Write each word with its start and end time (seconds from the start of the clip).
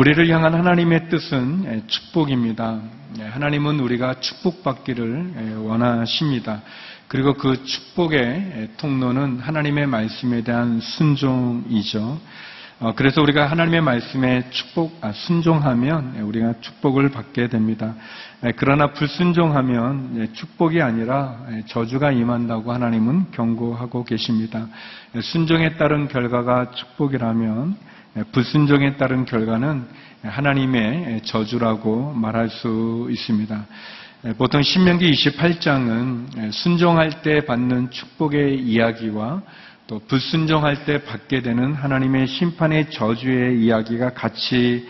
우리를 0.00 0.30
향한 0.30 0.54
하나님의 0.54 1.10
뜻은 1.10 1.64
예, 1.66 1.86
축복입니다. 1.86 2.80
예, 3.18 3.24
하나님은 3.24 3.80
우리가 3.80 4.14
축복받기를 4.20 5.34
예, 5.36 5.54
원하십니다. 5.56 6.62
그리고 7.06 7.34
그 7.34 7.62
축복의 7.64 8.70
통로는 8.78 9.40
하나님의 9.40 9.86
말씀에 9.88 10.42
대한 10.42 10.80
순종이죠. 10.80 12.18
어, 12.78 12.94
그래서 12.96 13.20
우리가 13.20 13.50
하나님의 13.50 13.82
말씀에 13.82 14.48
축복, 14.48 14.96
아, 15.02 15.12
순종하면 15.12 16.16
우리가 16.20 16.54
축복을 16.62 17.10
받게 17.10 17.48
됩니다. 17.48 17.94
그러나 18.56 18.94
불순종하면 18.94 20.30
축복이 20.32 20.80
아니라 20.80 21.44
저주가 21.66 22.10
임한다고 22.10 22.72
하나님은 22.72 23.32
경고하고 23.32 24.04
계십니다. 24.04 24.66
순종에 25.20 25.76
따른 25.76 26.08
결과가 26.08 26.70
축복이라면 26.70 27.90
불순종에 28.32 28.96
따른 28.96 29.24
결과는 29.24 29.86
하나님의 30.22 31.22
저주라고 31.22 32.12
말할 32.12 32.48
수 32.48 33.06
있습니다. 33.10 33.66
보통 34.36 34.62
신명기 34.62 35.10
28장은 35.12 36.52
순종할 36.52 37.22
때 37.22 37.40
받는 37.46 37.90
축복의 37.90 38.58
이야기와 38.58 39.42
또 39.86 40.00
불순종할 40.06 40.84
때 40.84 41.04
받게 41.04 41.42
되는 41.42 41.72
하나님의 41.72 42.26
심판의 42.26 42.90
저주의 42.90 43.62
이야기가 43.62 44.10
같이 44.10 44.86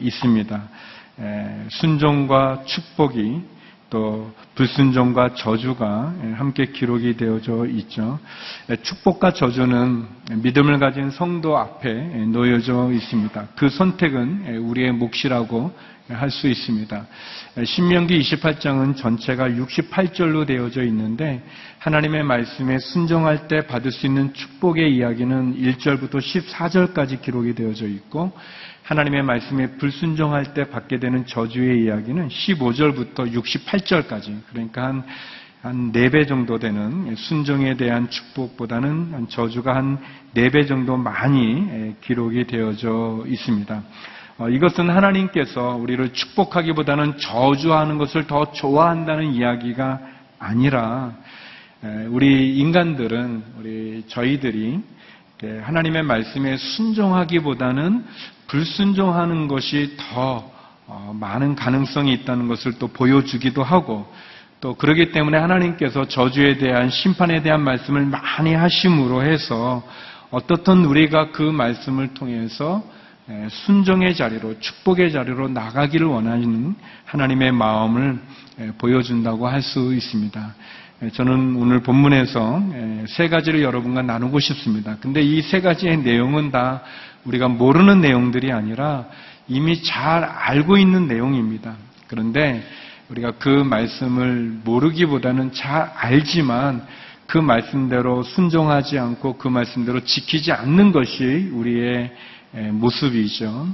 있습니다. 0.00 0.68
순종과 1.70 2.64
축복이 2.66 3.40
또 3.88 4.32
불순종과 4.56 5.34
저주가 5.34 6.12
함께 6.34 6.66
기록이 6.66 7.16
되어져 7.16 7.66
있죠. 7.66 8.18
축복과 8.82 9.32
저주는 9.32 10.06
믿음을 10.42 10.78
가진 10.78 11.10
성도 11.10 11.56
앞에 11.56 11.92
놓여져 12.26 12.90
있습니다. 12.92 13.48
그 13.56 13.68
선택은 13.68 14.58
우리의 14.58 14.92
몫이라고 14.92 15.72
할 16.08 16.30
수 16.30 16.46
있습니다. 16.46 17.06
신명기 17.64 18.20
28장은 18.20 18.96
전체가 18.96 19.48
68절로 19.48 20.46
되어져 20.46 20.84
있는데 20.84 21.42
하나님의 21.78 22.22
말씀에 22.22 22.78
순종할 22.78 23.48
때 23.48 23.66
받을 23.66 23.90
수 23.90 24.06
있는 24.06 24.32
축복의 24.32 24.94
이야기는 24.94 25.56
1절부터 25.56 26.18
14절까지 26.18 27.22
기록이 27.22 27.54
되어져 27.54 27.86
있고 27.86 28.32
하나님의 28.86 29.24
말씀에 29.24 29.66
불순종할 29.78 30.54
때 30.54 30.70
받게 30.70 31.00
되는 31.00 31.26
저주의 31.26 31.82
이야기는 31.82 32.28
15절부터 32.28 33.32
68절까지 33.34 34.42
그러니까 34.48 34.84
한, 34.84 35.04
한 35.60 35.90
4배 35.90 36.28
정도 36.28 36.60
되는 36.60 37.16
순종에 37.16 37.76
대한 37.76 38.08
축복보다는 38.08 39.26
저주가 39.28 39.74
한 39.74 39.98
4배 40.36 40.68
정도 40.68 40.96
많이 40.96 41.96
기록이 42.02 42.46
되어져 42.46 43.24
있습니다. 43.26 43.82
어, 44.38 44.48
이것은 44.48 44.88
하나님께서 44.88 45.74
우리를 45.74 46.12
축복하기보다는 46.12 47.18
저주하는 47.18 47.98
것을 47.98 48.28
더 48.28 48.52
좋아한다는 48.52 49.32
이야기가 49.34 50.00
아니라 50.38 51.12
우리 52.10 52.56
인간들은 52.58 53.42
우리 53.58 54.04
저희들이 54.06 54.80
하나님의 55.42 56.02
말씀에 56.02 56.56
순종하기보다는 56.56 58.04
불순종하는 58.46 59.48
것이 59.48 59.96
더 59.98 60.50
어, 60.88 61.12
많은 61.18 61.56
가능성이 61.56 62.12
있다는 62.12 62.46
것을 62.46 62.78
또 62.78 62.86
보여주기도 62.88 63.62
하고 63.62 64.06
또 64.60 64.74
그러기 64.74 65.12
때문에 65.12 65.36
하나님께서 65.36 66.06
저주에 66.06 66.58
대한 66.58 66.90
심판에 66.90 67.42
대한 67.42 67.60
말씀을 67.60 68.06
많이 68.06 68.54
하심으로 68.54 69.22
해서 69.22 69.86
어떻든 70.30 70.84
우리가 70.84 71.32
그 71.32 71.42
말씀을 71.42 72.14
통해서 72.14 72.84
순종의 73.50 74.14
자리로 74.14 74.60
축복의 74.60 75.12
자리로 75.12 75.48
나가기를 75.48 76.06
원하는 76.06 76.76
하나님의 77.04 77.52
마음을 77.52 78.18
보여준다고 78.78 79.48
할 79.48 79.62
수 79.62 79.92
있습니다. 79.92 80.54
저는 81.12 81.56
오늘 81.56 81.80
본문에서 81.80 82.62
세 83.08 83.28
가지를 83.28 83.62
여러분과 83.62 84.00
나누고 84.00 84.40
싶습니다. 84.40 84.96
근데 85.00 85.20
이 85.20 85.42
세 85.42 85.60
가지의 85.60 85.98
내용은 85.98 86.50
다 86.50 86.80
우리가 87.24 87.48
모르는 87.48 88.00
내용들이 88.00 88.50
아니라 88.50 89.04
이미 89.46 89.82
잘 89.82 90.24
알고 90.24 90.78
있는 90.78 91.06
내용입니다. 91.06 91.74
그런데 92.06 92.62
우리가 93.10 93.32
그 93.32 93.48
말씀을 93.48 94.60
모르기보다는 94.64 95.52
잘 95.52 95.90
알지만 95.94 96.86
그 97.26 97.36
말씀대로 97.36 98.22
순종하지 98.22 98.98
않고 98.98 99.36
그 99.36 99.48
말씀대로 99.48 100.00
지키지 100.00 100.52
않는 100.52 100.92
것이 100.92 101.50
우리의 101.52 102.10
모습이죠. 102.72 103.68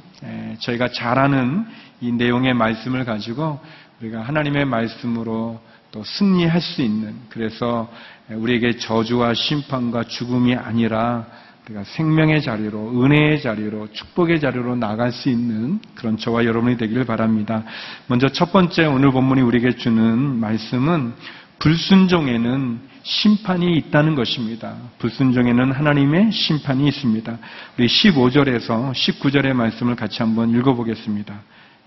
저희가 0.59 0.89
잘 0.89 1.21
아는 1.21 1.67
이 2.01 2.11
내용의 2.11 2.55
말씀을 2.55 3.05
가지고 3.05 3.61
우리가 4.01 4.23
하나님의 4.23 4.65
말씀으로 4.65 5.61
또 5.93 6.03
승리할 6.03 6.61
수 6.61 6.83
있는 6.83 7.15
그래서 7.29 7.93
우리에게 8.31 8.79
저주와 8.79 9.35
심판과 9.35 10.05
죽음이 10.05 10.57
아니라 10.57 11.27
우리가 11.67 11.85
생명의 11.85 12.43
자리로 12.43 13.05
은혜의 13.05 13.41
자리로 13.43 13.93
축복의 13.93 14.41
자리로 14.41 14.75
나갈 14.75 15.13
수 15.13 15.29
있는 15.29 15.79
그런 15.95 16.17
저와 16.17 16.45
여러분이 16.45 16.77
되기를 16.79 17.05
바랍니다. 17.05 17.63
먼저 18.09 18.29
첫 18.29 18.53
번째 18.53 18.87
오늘 18.87 19.13
본문이 19.13 19.43
우리에게 19.43 19.77
주는 19.77 20.03
말씀은 20.41 21.13
불순종에는 21.61 22.81
심판이 23.05 23.77
있다는 23.77 24.15
것입니다. 24.15 24.75
불순종에는 24.99 25.73
하나님의 25.73 26.33
심판이 26.33 26.89
있습니다. 26.89 27.39
우리 27.79 27.87
15절에서 27.87 28.93
19절의 28.93 29.53
말씀을 29.53 29.95
같이 29.95 30.23
한번 30.23 30.51
읽어보겠습니다. 30.51 31.35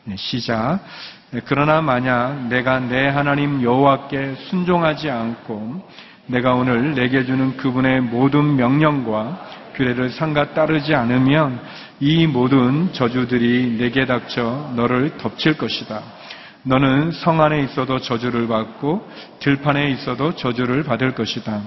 네, 0.08 0.16
시작. 0.18 0.82
네, 1.32 1.42
그러나 1.46 1.82
만약 1.82 2.48
내가 2.48 2.80
내 2.80 3.08
하나님 3.08 3.64
여호와께 3.64 4.36
순종하지 4.50 5.10
않고 5.10 5.84
내가 6.28 6.54
오늘 6.54 6.94
내게 6.94 7.26
주는 7.26 7.58
그분의 7.58 8.02
모든 8.02 8.56
명령과 8.56 9.74
규례를 9.74 10.12
상가 10.12 10.54
따르지 10.54 10.94
않으면 10.94 11.60
이 12.00 12.28
모든 12.28 12.94
저주들이 12.94 13.78
내게 13.80 14.06
닥쳐 14.06 14.72
너를 14.76 15.18
덮칠 15.18 15.58
것이다. 15.58 16.04
너는 16.62 17.12
성 17.12 17.42
안에 17.42 17.62
있어도 17.62 17.98
저주를 17.98 18.48
받고 18.48 19.10
들판에 19.40 19.90
있어도 19.90 20.36
저주를 20.36 20.84
받을 20.84 21.16
것이다. 21.16 21.62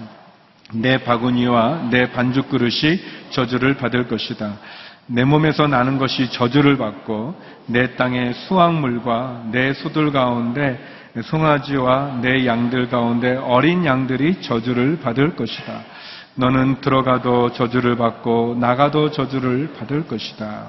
내 0.75 0.99
바구니와 0.99 1.89
내 1.91 2.13
반죽 2.13 2.51
그릇이 2.51 3.01
저주를 3.31 3.75
받을 3.79 4.07
것이다. 4.07 4.59
내 5.11 5.25
몸에서 5.25 5.67
나는 5.67 5.99
것이 5.99 6.31
저주를 6.31 6.77
받고 6.77 7.35
내 7.67 7.97
땅의 7.97 8.35
수확물과 8.35 9.47
내 9.51 9.73
소들 9.73 10.13
가운데 10.13 10.79
송아지와 11.23 12.19
내 12.21 12.47
양들 12.47 12.89
가운데 12.91 13.35
어린 13.37 13.87
양들이 13.87 14.43
저주를 14.43 15.01
받을 15.01 15.35
것이다. 15.35 15.83
너는 16.35 16.83
들어가도 16.83 17.53
저주를 17.53 17.97
받고 17.97 18.57
나가도 18.61 19.11
저주를 19.11 19.73
받을 19.79 20.07
것이다. 20.07 20.67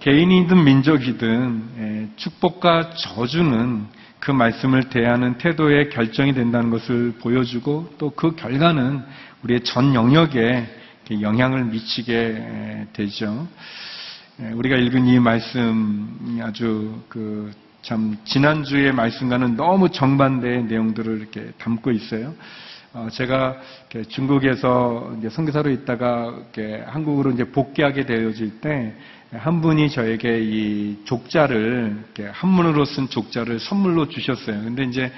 개인이든 0.00 0.62
민족이든 0.62 2.12
축복과 2.16 2.90
저주는 2.90 3.86
그 4.20 4.30
말씀을 4.30 4.90
대하는 4.90 5.38
태도에 5.38 5.88
결정이 5.88 6.34
된다는 6.34 6.70
것을 6.70 7.14
보여주고 7.20 7.94
또 7.98 8.10
그 8.10 8.36
결과는 8.36 9.02
우리의 9.42 9.64
전 9.64 9.94
영역에 9.94 10.81
영향을 11.10 11.64
미치게 11.64 12.88
되죠. 12.92 13.48
우리가 14.38 14.76
읽은 14.76 15.06
이 15.06 15.18
말씀 15.18 16.40
아주 16.42 17.02
그 17.08 17.52
참 17.82 18.16
지난주의 18.24 18.92
말씀과는 18.92 19.56
너무 19.56 19.90
정반대의 19.90 20.64
내용들을 20.64 21.18
이렇게 21.18 21.50
담고 21.58 21.90
있어요. 21.90 22.32
어, 22.94 23.08
제가 23.10 23.56
중국에서 24.08 25.16
선교사로 25.30 25.70
있다가 25.70 26.42
한국으로 26.86 27.32
이제 27.32 27.44
복귀하게 27.44 28.06
되어질 28.06 28.60
때 28.60 28.94
한 29.34 29.62
분이 29.62 29.88
저에게 29.88 30.42
이 30.42 30.98
족자를 31.04 32.04
한문으로 32.32 32.84
쓴 32.84 33.08
족자를 33.08 33.60
선물로 33.60 34.08
주셨어요. 34.08 34.62
근데 34.62 34.84
이제 34.84 35.10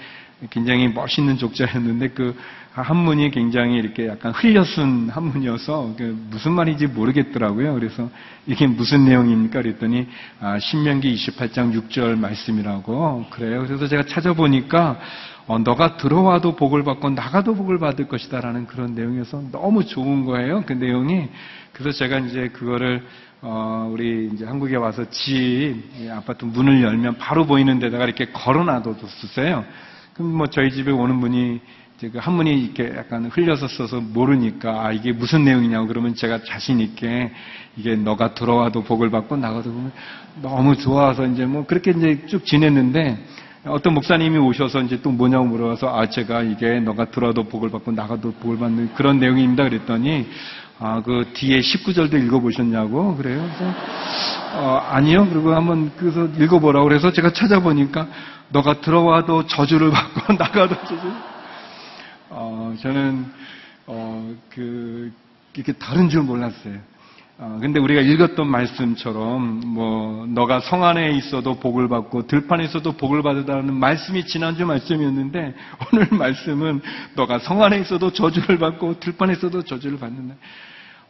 굉장히 0.51 0.89
멋있는 0.89 1.39
족자였는데 1.39 2.09
그 2.09 2.37
한문이 2.73 3.31
굉장히 3.31 3.77
이렇게 3.77 4.09
약간 4.09 4.33
흘려 4.33 4.65
쓴 4.65 5.09
한문이어서 5.09 5.95
그 5.97 6.17
무슨 6.31 6.53
말인지 6.53 6.89
모르겠더라고요. 6.89 7.73
그래서 7.75 8.11
이게 8.47 8.67
무슨 8.67 9.05
내용입니까? 9.05 9.63
그랬더니 9.63 10.09
아, 10.41 10.59
신명기 10.59 11.15
28장 11.15 11.73
6절 11.73 12.19
말씀이라고 12.19 13.27
그래요. 13.31 13.65
그래서 13.67 13.87
제가 13.87 14.05
찾아보니까 14.07 14.99
어, 15.47 15.59
너가 15.59 15.99
들어와도 15.99 16.57
복을 16.57 16.83
받고 16.85 17.11
나가도 17.11 17.55
복을 17.55 17.79
받을 17.79 18.09
것이다라는 18.09 18.67
그런 18.67 18.95
내용이어서 18.95 19.43
너무 19.53 19.85
좋은 19.85 20.25
거예요. 20.25 20.65
그 20.67 20.73
내용이. 20.73 21.29
그래서 21.73 21.97
제가 21.97 22.19
이제 22.21 22.49
그거를 22.49 23.05
어, 23.41 23.89
우리 23.93 24.31
이제 24.33 24.47
한국에 24.47 24.75
와서 24.77 25.05
집 25.11 25.77
아파트 26.11 26.45
문을 26.45 26.83
열면 26.83 27.19
바로 27.19 27.47
보이는 27.47 27.79
데다가 27.79 28.05
이렇게 28.05 28.27
걸어놔뒀었어요. 28.33 29.65
그럼 30.15 30.37
뭐 30.37 30.47
저희 30.47 30.71
집에 30.71 30.93
오는 30.93 31.21
분이 31.21 31.61
그 32.01 32.19
한문이 32.19 32.65
이렇게 32.65 32.97
약간 32.97 33.27
흘려서 33.27 33.67
써서 33.67 34.01
모르니까 34.01 34.87
아 34.87 34.93
이게 34.93 35.13
무슨 35.13 35.45
내용이냐고 35.45 35.87
그러면 35.87 36.15
제가 36.15 36.43
자신 36.45 36.81
있게 36.81 37.33
이게 37.77 37.97
너가 37.97 38.35
들어와도 38.35 38.83
복을 38.85 39.11
받고 39.11 39.37
나가도 39.37 39.73
보면 39.73 39.93
너무 40.43 40.77
좋아서 40.77 41.27
이제 41.27 41.47
뭐 41.47 41.65
그렇게 41.67 41.93
이제 41.93 42.27
쭉 42.27 42.45
지냈는데 42.45 43.19
어떤 43.65 43.95
목사님이 43.95 44.39
오셔서 44.39 44.83
이제 44.83 45.01
또 45.03 45.11
뭐냐고 45.11 45.47
물어봐서 45.47 45.99
아 45.99 46.09
제가 46.09 46.43
이게 46.43 46.79
너가 46.81 47.07
들어와도 47.07 47.45
복을 47.45 47.71
받고 47.71 47.93
나가도 47.93 48.33
복을 48.35 48.59
받는 48.59 48.95
그런 48.95 49.19
내용입니다 49.19 49.65
그랬더니 49.65 50.27
아 50.81 51.01
그 51.05 51.31
뒤에 51.35 51.61
19절도 51.61 52.15
읽어보셨냐고 52.27 53.17
그래요. 53.17 53.49
그래서 53.57 53.75
어, 54.57 54.83
아니요. 54.91 55.27
그리고 55.31 55.55
한번 55.55 55.93
그래서 55.97 56.27
읽어보라고 56.27 56.87
그래서 56.87 57.13
제가 57.13 57.33
찾아보니까 57.33 58.07
너가 58.55 58.81
들어와도 58.81 59.49
저주를 59.49 59.91
받고 59.91 60.33
나가도 60.39 60.77
저주. 60.87 61.13
어, 62.31 62.75
저는 62.81 63.27
어, 63.87 64.35
그 64.49 65.13
이렇게 65.55 65.73
다른 65.73 66.09
줄 66.09 66.23
몰랐어요. 66.23 66.79
어, 67.37 67.59
근데 67.61 67.81
우리가 67.81 68.01
읽었던 68.01 68.47
말씀처럼 68.47 69.61
뭐 69.67 70.25
너가 70.29 70.61
성 70.61 70.85
안에 70.85 71.17
있어도 71.17 71.59
복을 71.59 71.89
받고 71.89 72.29
들판에 72.29 72.65
있어도 72.67 72.93
복을 72.93 73.23
받으라는 73.23 73.75
말씀이 73.75 74.25
지난주 74.25 74.65
말씀이었는데 74.65 75.55
오늘 75.93 76.09
말씀은 76.13 76.81
너가 77.17 77.41
성 77.41 77.61
안에 77.61 77.81
있어도 77.81 78.13
저주를 78.13 78.59
받고 78.59 79.01
들판에 79.01 79.33
있어도 79.33 79.63
저주를 79.63 79.99
받는다. 79.99 80.37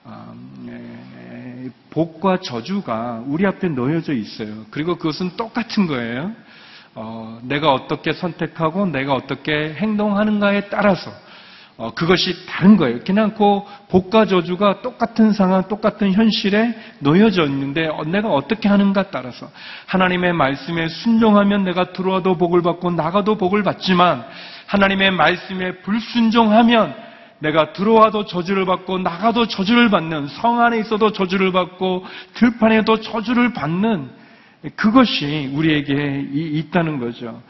아, 0.06 0.35
네, 0.64 1.69
복과 1.91 2.38
저주가 2.41 3.23
우리 3.26 3.46
앞에 3.46 3.69
놓여져 3.69 4.14
있어요. 4.14 4.64
그리고 4.70 4.96
그것은 4.96 5.37
똑같은 5.37 5.87
거예요. 5.87 6.32
어, 6.96 7.38
내가 7.43 7.73
어떻게 7.73 8.12
선택하고 8.12 8.87
내가 8.87 9.14
어떻게 9.14 9.75
행동하는가에 9.75 10.69
따라서 10.69 11.11
어, 11.76 11.91
그것이 11.93 12.46
다른 12.46 12.76
거예요. 12.76 13.00
그냥 13.05 13.35
그 13.35 13.62
복과 13.88 14.26
저주가 14.26 14.81
똑같은 14.81 15.32
상황, 15.32 15.67
똑같은 15.67 16.12
현실에 16.12 16.73
놓여져 17.00 17.46
있는데 17.46 17.88
어, 17.88 18.05
내가 18.05 18.29
어떻게 18.29 18.69
하는가 18.69 19.11
따라서 19.11 19.50
하나님의 19.87 20.35
말씀에 20.35 20.88
순종하면 20.88 21.64
내가 21.64 21.93
들어와도 21.93 22.38
복을 22.38 22.62
받고 22.62 22.93
나가도 22.93 23.37
복을 23.38 23.64
받지만 23.64 24.25
하나님의 24.67 25.11
말씀에 25.11 25.79
불순종하면 25.79 26.94
내가 27.41 27.73
들어와도 27.73 28.26
저주를 28.26 28.67
받고 28.67 28.99
나가도 28.99 29.49
저주를 29.49 29.91
받는 29.91 30.29
성 30.29 30.61
안에 30.61 30.79
있어도 30.79 31.11
저주를 31.11 31.50
받고 31.50 32.05
들판에도 32.35 33.00
저주를 33.00 33.52
받는 33.52 34.24
그것이 34.77 35.51
우리에게 35.55 36.27
있다는 36.33 36.99
거죠. 36.99 37.43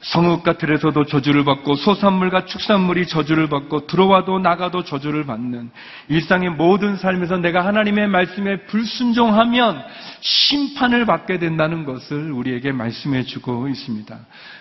어, 0.00 0.10
성읍과 0.10 0.54
들에서도 0.54 1.04
저주를 1.04 1.44
받고 1.44 1.76
소산물과 1.76 2.46
축산물이 2.46 3.06
저주를 3.06 3.48
받고 3.48 3.86
들어와도 3.86 4.38
나가도 4.38 4.84
저주를 4.84 5.26
받는 5.26 5.70
일상의 6.08 6.50
모든 6.50 6.96
삶에서 6.96 7.36
내가 7.38 7.64
하나님의 7.66 8.08
말씀에 8.08 8.62
불순종하면 8.66 9.82
심판을 10.20 11.06
받게 11.06 11.38
된다는 11.38 11.84
것을 11.84 12.32
우리에게 12.32 12.72
말씀해 12.72 13.24
주고 13.24 13.68
있습니다. 13.68 14.18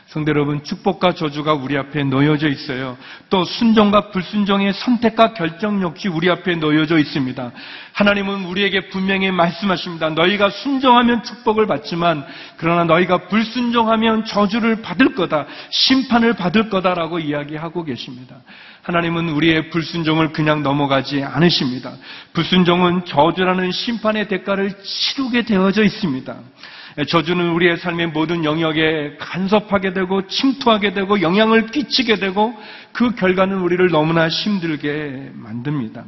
성대 0.09 0.31
여러분, 0.31 0.63
축복과 0.63 1.13
저주가 1.13 1.53
우리 1.53 1.77
앞에 1.77 2.03
놓여져 2.03 2.47
있어요. 2.49 2.97
또 3.29 3.45
순종과 3.45 4.09
불순종의 4.09 4.73
선택과 4.73 5.33
결정 5.33 5.83
역시 5.83 6.07
우리 6.07 6.31
앞에 6.31 6.55
놓여져 6.55 6.97
있습니다. 6.97 7.51
하나님은 7.93 8.45
우리에게 8.45 8.89
분명히 8.89 9.29
말씀하십니다. 9.29 10.09
너희가 10.09 10.49
순종하면 10.49 11.21
축복을 11.21 11.67
받지만 11.67 12.25
그러나 12.57 12.85
너희가 12.85 13.27
불순종하면 13.27 14.25
저주를 14.25 14.81
받을 14.81 15.13
거다. 15.29 15.45
심판을 15.69 16.33
받을 16.33 16.69
거다라고 16.69 17.19
이야기하고 17.19 17.85
계십니다. 17.85 18.35
하나님은 18.81 19.29
우리의 19.29 19.69
불순종을 19.69 20.33
그냥 20.33 20.63
넘어가지 20.63 21.23
않으십니다. 21.23 21.93
불순종은 22.33 23.05
저주라는 23.05 23.71
심판의 23.71 24.27
대가를 24.27 24.73
치르게 24.83 25.43
되어져 25.43 25.83
있습니다. 25.83 26.35
저주는 27.07 27.51
우리의 27.51 27.77
삶의 27.77 28.07
모든 28.07 28.43
영역에 28.43 29.15
간섭하게 29.19 29.93
되고 29.93 30.27
침투하게 30.27 30.93
되고 30.93 31.21
영향을 31.21 31.67
끼치게 31.67 32.15
되고 32.15 32.53
그 32.91 33.15
결과는 33.15 33.59
우리를 33.59 33.89
너무나 33.89 34.27
힘들게 34.27 35.31
만듭니다. 35.33 36.03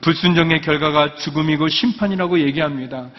불순종의 0.00 0.62
결과가 0.62 1.16
죽음이고 1.16 1.68
심판이라고 1.68 2.40
얘기합니다. 2.40 3.10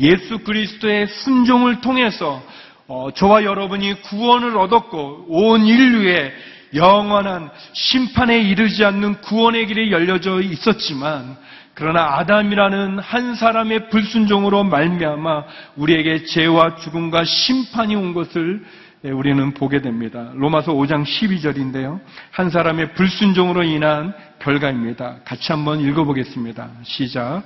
예수 0.00 0.38
그리스도의 0.38 1.06
순종을 1.06 1.80
통해서 1.80 2.42
어, 2.86 3.10
저와 3.14 3.44
여러분이 3.44 4.02
구원을 4.02 4.56
얻었고 4.56 5.26
온 5.28 5.64
인류에 5.64 6.32
영원한 6.74 7.50
심판에 7.72 8.40
이르지 8.40 8.84
않는 8.84 9.20
구원의 9.20 9.66
길이 9.66 9.92
열려져 9.92 10.40
있었지만 10.40 11.36
그러나 11.74 12.18
아담이라는 12.18 12.98
한 12.98 13.34
사람의 13.34 13.88
불순종으로 13.88 14.64
말미암아 14.64 15.44
우리에게 15.76 16.24
죄와 16.24 16.76
죽음과 16.76 17.24
심판이 17.24 17.96
온 17.96 18.12
것을 18.12 18.64
우리는 19.02 19.52
보게 19.52 19.82
됩니다. 19.82 20.30
로마서 20.34 20.72
5장 20.72 21.04
12절인데요. 21.04 22.00
한 22.30 22.48
사람의 22.48 22.94
불순종으로 22.94 23.62
인한 23.64 24.14
결과입니다. 24.38 25.16
같이 25.24 25.52
한번 25.52 25.80
읽어보겠습니다. 25.80 26.70
시작. 26.84 27.42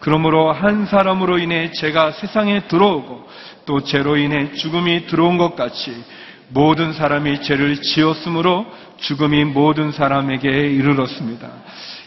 그러므로 0.00 0.52
한 0.52 0.86
사람으로 0.86 1.38
인해 1.38 1.70
죄가 1.72 2.12
세상에 2.12 2.66
들어오고 2.68 3.28
또 3.66 3.84
죄로 3.84 4.16
인해 4.16 4.52
죽음이 4.52 5.06
들어온 5.06 5.38
것 5.38 5.54
같이 5.54 5.94
모든 6.48 6.92
사람이 6.92 7.42
죄를 7.42 7.80
지었으므로 7.80 8.66
죽음이 8.98 9.44
모든 9.44 9.92
사람에게 9.92 10.48
이르렀습니다. 10.48 11.48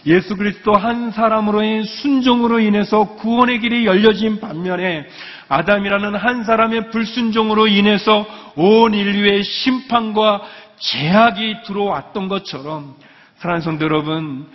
예수 0.06 0.36
그리스도 0.36 0.74
한 0.74 1.12
사람으로의 1.12 1.86
순종으로 1.86 2.60
인해서 2.60 3.16
구원의 3.16 3.60
길이 3.60 3.86
열려진 3.86 4.40
반면에 4.42 5.08
아담이라는 5.48 6.16
한 6.16 6.44
사람의 6.44 6.90
불순종으로 6.90 7.68
인해서 7.68 8.26
온 8.56 8.94
인류의 8.94 9.44
심판과 9.44 10.42
제약이 10.78 11.64
들어왔던 11.66 12.28
것처럼 12.28 12.96
사랑하는 13.38 13.64
성도 13.64 13.86
여러분 13.86 14.48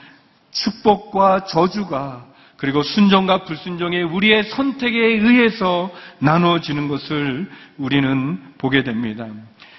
축복과 0.50 1.44
저주가 1.44 2.26
그리고 2.58 2.82
순종과 2.82 3.44
불순종의 3.44 4.02
우리의 4.02 4.44
선택에 4.50 4.98
의해서 4.98 5.90
나누어지는 6.18 6.88
것을 6.88 7.48
우리는 7.78 8.38
보게 8.58 8.82
됩니다. 8.82 9.26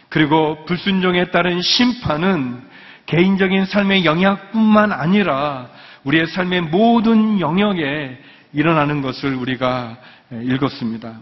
그리고 0.08 0.64
불순종에 0.66 1.26
따른 1.26 1.62
심판은 1.62 2.62
개인적인 3.06 3.66
삶의 3.66 4.06
영향뿐만 4.06 4.94
아니라 4.94 5.70
우리의 6.06 6.28
삶의 6.28 6.62
모든 6.62 7.42
영역에 7.42 8.18
일어나는 8.54 9.02
것을 9.02 9.36
우리가 9.36 9.98
읽었습니다. 10.32 11.20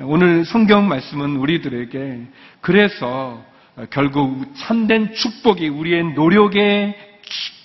오늘 0.00 0.46
성경 0.46 0.88
말씀은 0.88 1.36
우리들에게 1.36 2.20
그래서 2.62 3.44
결국 3.90 4.54
참된 4.56 5.12
축복이 5.12 5.68
우리의 5.68 6.14
노력에 6.14 7.07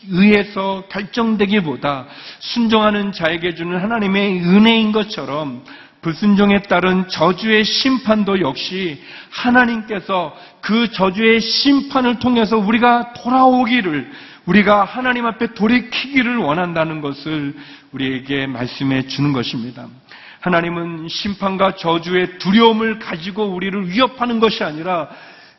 의해서 0.10 0.84
결정되기보다 0.90 2.08
순종하는 2.40 3.12
자에게 3.12 3.56
주는 3.56 3.80
하나님의 3.80 4.42
은혜인 4.42 4.92
것처럼 4.92 5.64
불순종에 6.02 6.64
따른 6.64 7.08
저주의 7.08 7.64
심판도 7.64 8.42
역시 8.42 9.02
하나님께서 9.30 10.36
그 10.62 10.92
저주의 10.92 11.40
심판을 11.40 12.20
통해서 12.20 12.58
우리가 12.58 13.14
돌아오기를 13.14 14.12
우리가 14.46 14.84
하나님 14.84 15.26
앞에 15.26 15.54
돌이키기를 15.54 16.38
원한다는 16.38 17.00
것을 17.00 17.56
우리에게 17.94 18.48
말씀해 18.48 19.08
주는 19.08 19.32
것입니다. 19.32 19.88
하나님은 20.42 21.08
심판과 21.08 21.76
저주의 21.76 22.38
두려움을 22.38 23.00
가지고 23.00 23.46
우리를 23.46 23.90
위협하는 23.90 24.42
것이 24.42 24.62
아니라 24.66 25.10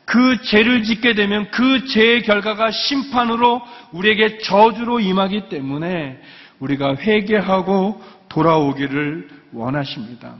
그 0.05 0.41
죄를 0.43 0.83
짓게 0.83 1.13
되면 1.13 1.49
그 1.51 1.85
죄의 1.85 2.23
결과가 2.23 2.71
심판으로 2.71 3.61
우리에게 3.91 4.39
저주로 4.39 4.99
임하기 4.99 5.49
때문에 5.49 6.21
우리가 6.59 6.95
회개하고 6.95 8.01
돌아오기를 8.29 9.29
원하십니다. 9.53 10.35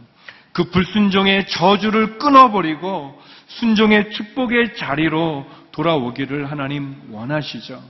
그 0.54 0.70
불순종의 0.70 1.48
저주를 1.48 2.18
끊어버리고 2.18 3.20
순종의 3.48 4.12
축복의 4.12 4.76
자리로 4.76 5.46
돌아오기를 5.72 6.50
하나님 6.50 6.96
원하시죠. 7.12 7.82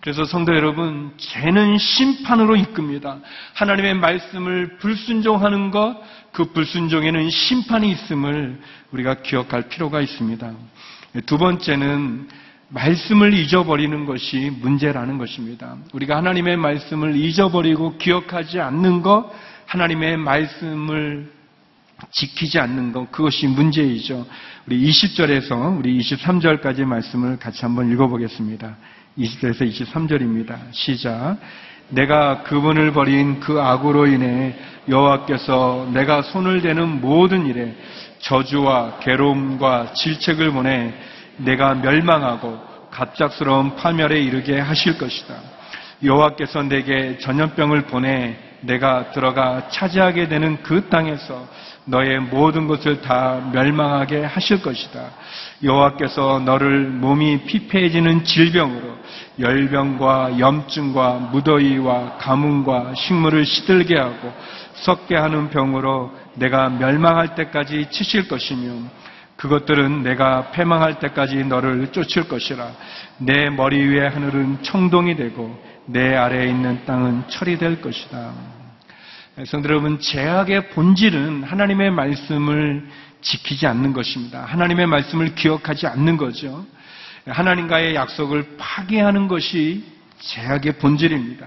그래서 0.00 0.24
성도 0.24 0.54
여러분, 0.54 1.12
죄는 1.16 1.78
심판으로 1.78 2.56
이끕니다. 2.56 3.18
하나님의 3.54 3.94
말씀을 3.94 4.78
불순종하는 4.78 5.70
것, 5.70 5.96
그 6.32 6.46
불순종에는 6.46 7.30
심판이 7.30 7.90
있음을 7.92 8.60
우리가 8.90 9.22
기억할 9.22 9.68
필요가 9.68 10.00
있습니다. 10.00 10.52
두 11.26 11.36
번째는 11.36 12.28
말씀을 12.68 13.34
잊어버리는 13.34 14.06
것이 14.06 14.50
문제라는 14.62 15.18
것입니다. 15.18 15.76
우리가 15.92 16.16
하나님의 16.16 16.56
말씀을 16.56 17.16
잊어버리고 17.16 17.98
기억하지 17.98 18.60
않는 18.60 19.02
것, 19.02 19.30
하나님의 19.66 20.16
말씀을 20.16 21.30
지키지 22.10 22.58
않는 22.58 22.92
것, 22.92 23.12
그것이 23.12 23.46
문제이죠. 23.46 24.26
우리 24.66 24.88
20절에서 24.88 25.78
우리 25.78 25.98
23절까지 25.98 26.84
말씀을 26.84 27.38
같이 27.38 27.60
한번 27.62 27.92
읽어보겠습니다. 27.92 28.76
20절에서 29.18 29.70
23절입니다. 29.70 30.58
시작. 30.72 31.36
내가 31.90 32.42
그분을 32.42 32.92
버린 32.92 33.38
그 33.40 33.60
악으로 33.60 34.06
인해 34.06 34.56
여호와께서 34.88 35.90
내가 35.92 36.22
손을 36.22 36.62
대는 36.62 37.02
모든 37.02 37.46
일에 37.46 37.76
저주와 38.22 38.98
괴로움과 39.00 39.92
질책을 39.92 40.52
보내 40.52 40.94
내가 41.36 41.74
멸망하고 41.74 42.58
갑작스러운 42.90 43.76
파멸에 43.76 44.20
이르게 44.20 44.58
하실 44.58 44.98
것이다. 44.98 45.34
여호와께서 46.02 46.62
내게 46.64 47.18
전염병을 47.18 47.82
보내 47.82 48.36
내가 48.60 49.10
들어가 49.12 49.68
차지하게 49.68 50.28
되는 50.28 50.62
그 50.62 50.88
땅에서 50.88 51.46
너의 51.84 52.20
모든 52.20 52.68
것을 52.68 53.00
다 53.00 53.40
멸망하게 53.52 54.24
하실 54.24 54.62
것이다. 54.62 55.00
여호와께서 55.64 56.40
너를 56.44 56.86
몸이 56.86 57.44
피폐해지는 57.44 58.24
질병으로 58.24 58.96
열병과 59.40 60.38
염증과 60.38 61.30
무더위와 61.32 62.18
가뭄과 62.18 62.94
식물을 62.94 63.44
시들게 63.44 63.98
하고 63.98 64.32
썩게 64.74 65.16
하는 65.16 65.50
병으로 65.50 66.12
내가 66.34 66.68
멸망할 66.68 67.34
때까지 67.34 67.90
치실 67.90 68.28
것이며 68.28 68.88
그것들은 69.36 70.02
내가 70.02 70.50
패망할 70.52 70.98
때까지 70.98 71.44
너를 71.44 71.88
쫓을 71.88 72.28
것이라 72.28 72.70
내 73.18 73.50
머리 73.50 73.80
위에 73.82 74.06
하늘은 74.06 74.62
청동이 74.62 75.16
되고 75.16 75.60
내 75.86 76.14
아래에 76.14 76.48
있는 76.48 76.84
땅은 76.84 77.24
철이 77.28 77.58
될 77.58 77.80
것이다. 77.80 78.32
성들 79.46 79.70
여러분, 79.70 79.98
제약의 79.98 80.70
본질은 80.70 81.44
하나님의 81.44 81.90
말씀을 81.90 82.86
지키지 83.22 83.66
않는 83.66 83.92
것입니다. 83.92 84.44
하나님의 84.44 84.86
말씀을 84.86 85.34
기억하지 85.34 85.86
않는 85.86 86.16
거죠. 86.18 86.66
하나님과의 87.26 87.94
약속을 87.94 88.56
파기하는 88.58 89.28
것이 89.28 89.84
제약의 90.18 90.78
본질입니다. 90.78 91.46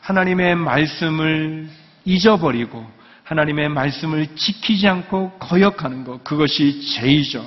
하나님의 0.00 0.54
말씀을 0.54 1.68
잊어버리고 2.04 2.86
하나님의 3.24 3.70
말씀을 3.70 4.28
지키지 4.36 4.86
않고 4.86 5.32
거역하는 5.38 6.04
것, 6.04 6.22
그것이 6.24 6.80
죄이죠. 6.94 7.44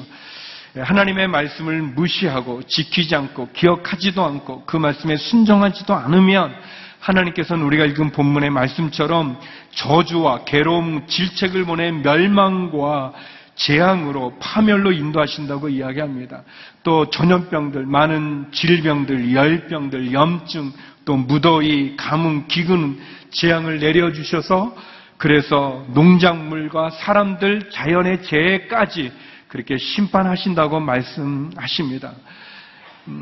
하나님의 0.75 1.27
말씀을 1.27 1.81
무시하고 1.81 2.63
지키지 2.63 3.15
않고 3.15 3.49
기억하지도 3.53 4.23
않고 4.23 4.65
그 4.65 4.77
말씀에 4.77 5.17
순종하지도 5.17 5.93
않으면 5.93 6.53
하나님께서는 6.99 7.63
우리가 7.63 7.85
읽은 7.85 8.11
본문의 8.11 8.49
말씀처럼 8.49 9.39
저주와 9.71 10.45
괴로움, 10.45 11.07
질책을 11.07 11.65
보내 11.65 11.91
멸망과 11.91 13.13
재앙으로 13.55 14.35
파멸로 14.39 14.91
인도하신다고 14.91 15.69
이야기합니다. 15.69 16.43
또 16.83 17.09
전염병들, 17.09 17.85
많은 17.85 18.47
질병들, 18.51 19.33
열병들, 19.33 20.13
염증, 20.13 20.73
또 21.05 21.15
무더위, 21.15 21.95
가뭄, 21.97 22.47
기근, 22.47 22.99
재앙을 23.31 23.79
내려주셔서 23.79 24.75
그래서 25.17 25.83
농작물과 25.89 26.91
사람들, 26.91 27.69
자연의 27.71 28.23
재해까지 28.23 29.11
그렇게 29.47 29.77
심판하신다고 29.77 30.79
말씀하십니다. 30.79 32.13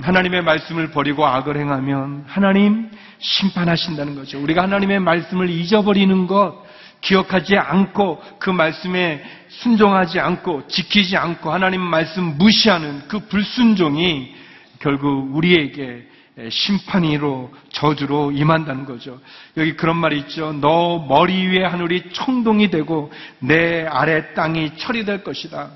하나님의 0.01 0.41
말씀을 0.41 0.91
버리고 0.91 1.25
악을 1.25 1.57
행하면 1.57 2.25
하나님 2.27 2.89
심판하신다는 3.19 4.15
거죠. 4.15 4.41
우리가 4.41 4.63
하나님의 4.63 4.99
말씀을 4.99 5.49
잊어버리는 5.49 6.27
것, 6.27 6.65
기억하지 7.01 7.57
않고 7.57 8.21
그 8.39 8.49
말씀에 8.49 9.23
순종하지 9.47 10.19
않고 10.19 10.67
지키지 10.67 11.15
않고 11.15 11.51
하나님 11.51 11.81
말씀 11.81 12.37
무시하는 12.37 13.03
그 13.07 13.19
불순종이 13.19 14.33
결국 14.79 15.35
우리에게 15.35 16.07
심판이로 16.49 17.51
저주로 17.69 18.31
임한다는 18.31 18.85
거죠. 18.85 19.19
여기 19.57 19.75
그런 19.75 19.95
말이 19.97 20.19
있죠. 20.19 20.51
너 20.53 21.05
머리 21.07 21.47
위에 21.47 21.63
하늘이 21.63 22.11
청동이 22.11 22.69
되고 22.69 23.11
내 23.39 23.85
아래 23.85 24.33
땅이 24.33 24.77
철이 24.77 25.05
될 25.05 25.23
것이다. 25.23 25.69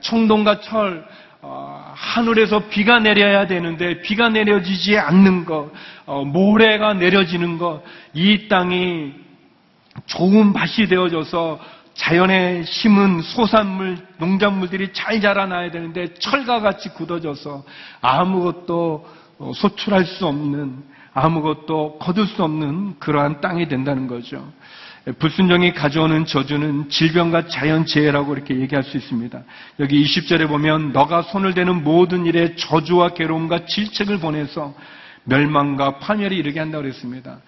청동과 0.00 0.60
철 0.60 1.06
어, 1.48 1.92
하늘에서 1.94 2.68
비가 2.68 2.98
내려야 2.98 3.46
되는데 3.46 4.00
비가 4.00 4.28
내려지지 4.28 4.98
않는 4.98 5.44
것, 5.44 5.70
어, 6.04 6.24
모래가 6.24 6.94
내려지는 6.94 7.58
것, 7.58 7.82
이 8.14 8.48
땅이 8.48 9.12
좋은 10.06 10.52
밭이 10.52 10.88
되어져서 10.88 11.60
자연에 11.94 12.64
심은 12.64 13.20
소산물, 13.22 13.96
농작물들이 14.18 14.92
잘 14.92 15.20
자라나야 15.20 15.70
되는데 15.70 16.12
철과 16.14 16.60
같이 16.60 16.88
굳어져서 16.90 17.64
아무것도 18.00 19.06
어, 19.06 19.25
소출할 19.54 20.04
수 20.04 20.26
없는, 20.26 20.82
아무것도 21.12 21.98
거둘 21.98 22.26
수 22.26 22.42
없는 22.44 22.98
그러한 22.98 23.40
땅이 23.40 23.68
된다는 23.68 24.06
거죠. 24.06 24.46
불순종이 25.18 25.72
가져오는 25.72 26.26
저주는 26.26 26.88
질병과 26.88 27.46
자연재해라고 27.46 28.34
이렇게 28.34 28.58
얘기할 28.60 28.82
수 28.82 28.96
있습니다. 28.96 29.40
여기 29.78 30.02
20절에 30.02 30.48
보면 30.48 30.92
너가 30.92 31.22
손을 31.22 31.54
대는 31.54 31.84
모든 31.84 32.26
일에 32.26 32.56
저주와 32.56 33.10
괴로움과 33.10 33.66
질책을 33.66 34.18
보내서 34.18 34.74
멸망과 35.24 35.98
파멸이 35.98 36.36
이르게 36.36 36.58
한다고 36.58 36.82
그랬습니다. 36.82 37.38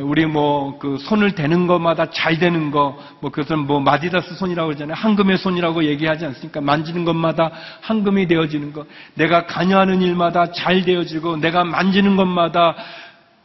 우리 0.00 0.26
뭐 0.26 0.78
그 0.78 0.98
손을 0.98 1.34
대는 1.34 1.66
것마다 1.66 2.10
잘 2.10 2.38
되는 2.38 2.70
거, 2.70 2.98
뭐 3.20 3.30
그것은 3.30 3.60
뭐 3.60 3.80
마디다스 3.80 4.34
손이라고 4.34 4.68
그러잖아요. 4.68 4.94
황금의 4.96 5.38
손이라고 5.38 5.84
얘기하지 5.84 6.26
않습니까? 6.26 6.60
만지는 6.60 7.04
것마다 7.04 7.50
황금이 7.82 8.26
되어지는 8.26 8.72
것. 8.72 8.86
내가 9.14 9.46
관여하는 9.46 10.02
일마다 10.02 10.50
잘 10.52 10.84
되어지고 10.84 11.36
내가 11.36 11.64
만지는 11.64 12.16
것마다 12.16 12.74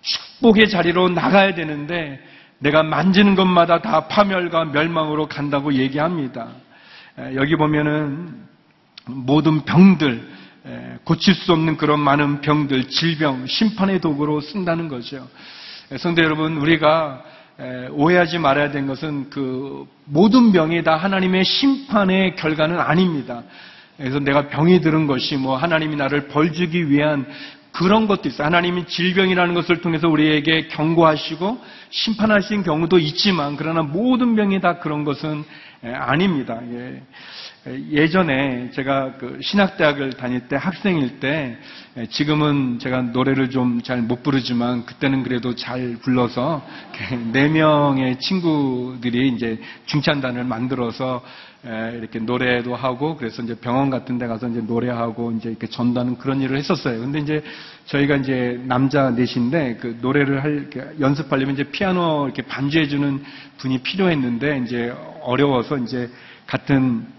축복의 0.01 0.69
자리로 0.69 1.09
나가야 1.09 1.53
되는데 1.53 2.19
내가 2.59 2.83
만지는 2.83 3.35
것마다 3.35 3.81
다 3.81 4.07
파멸과 4.07 4.65
멸망으로 4.65 5.27
간다고 5.27 5.73
얘기합니다. 5.73 6.47
여기 7.35 7.55
보면은 7.55 8.47
모든 9.05 9.61
병들, 9.65 10.27
고칠 11.03 11.33
수 11.35 11.51
없는 11.53 11.77
그런 11.77 11.99
많은 11.99 12.41
병들, 12.41 12.89
질병, 12.89 13.45
심판의 13.45 14.01
도구로 14.01 14.41
쓴다는 14.41 14.87
거죠. 14.87 15.27
성도 15.97 16.21
여러분, 16.21 16.57
우리가 16.57 17.23
오해하지 17.93 18.37
말아야 18.37 18.69
되는 18.69 18.87
것은 18.87 19.31
그 19.31 19.87
모든 20.05 20.51
병이 20.51 20.83
다 20.83 20.95
하나님의 20.97 21.43
심판의 21.43 22.35
결과는 22.35 22.79
아닙니다. 22.79 23.41
그래서 23.97 24.19
내가 24.19 24.49
병이 24.49 24.81
들은 24.81 25.07
것이 25.07 25.35
뭐 25.35 25.57
하나님이 25.57 25.95
나를 25.95 26.27
벌주기 26.27 26.91
위한 26.91 27.25
그런 27.71 28.07
것도 28.07 28.29
있어요. 28.29 28.45
하나님이 28.45 28.85
질병이라는 28.85 29.55
것을 29.55 29.81
통해서 29.81 30.07
우리에게 30.07 30.67
경고하시고 30.67 31.59
심판하신 31.89 32.61
경우도 32.61 32.99
있지만 32.99 33.55
그러나 33.57 33.81
모든 33.81 34.35
병이 34.35 34.61
다 34.61 34.77
그런 34.77 35.03
것은 35.03 35.43
아닙니다. 35.83 36.59
예. 37.67 38.07
전에 38.07 38.71
제가 38.71 39.17
그 39.19 39.37
신학대학을 39.41 40.13
다닐 40.13 40.47
때 40.47 40.55
학생일 40.55 41.19
때 41.19 41.57
지금은 42.09 42.79
제가 42.79 43.01
노래를 43.01 43.49
좀 43.49 43.81
잘 43.83 44.01
못 44.01 44.23
부르지만 44.23 44.85
그때는 44.85 45.23
그래도 45.23 45.55
잘 45.55 45.97
불러서 46.01 46.65
네 47.33 47.49
명의 47.49 48.17
친구들이 48.19 49.27
이제 49.29 49.59
중찬단을 49.87 50.45
만들어서 50.45 51.21
이렇게 51.97 52.19
노래도 52.19 52.75
하고 52.75 53.17
그래서 53.17 53.43
이제 53.43 53.55
병원 53.55 53.89
같은 53.89 54.17
데 54.17 54.27
가서 54.27 54.47
이제 54.47 54.61
노래하고 54.61 55.33
이제 55.33 55.49
이렇게 55.49 55.67
전도하는 55.67 56.17
그런 56.17 56.41
일을 56.41 56.57
했었어요. 56.57 57.01
근데 57.01 57.19
이제 57.19 57.43
저희가 57.87 58.15
이제 58.15 58.57
남자 58.63 59.09
넷인데 59.09 59.75
그 59.81 59.97
노래를 60.01 60.43
할 60.43 60.69
연습하려면 61.01 61.55
이제 61.55 61.63
피아노 61.65 62.23
이렇게 62.25 62.41
반주해 62.43 62.87
주는 62.87 63.21
분이 63.57 63.79
필요했는데 63.79 64.61
이제 64.65 64.95
어려워서 65.21 65.77
이제 65.79 66.09
같은 66.47 67.18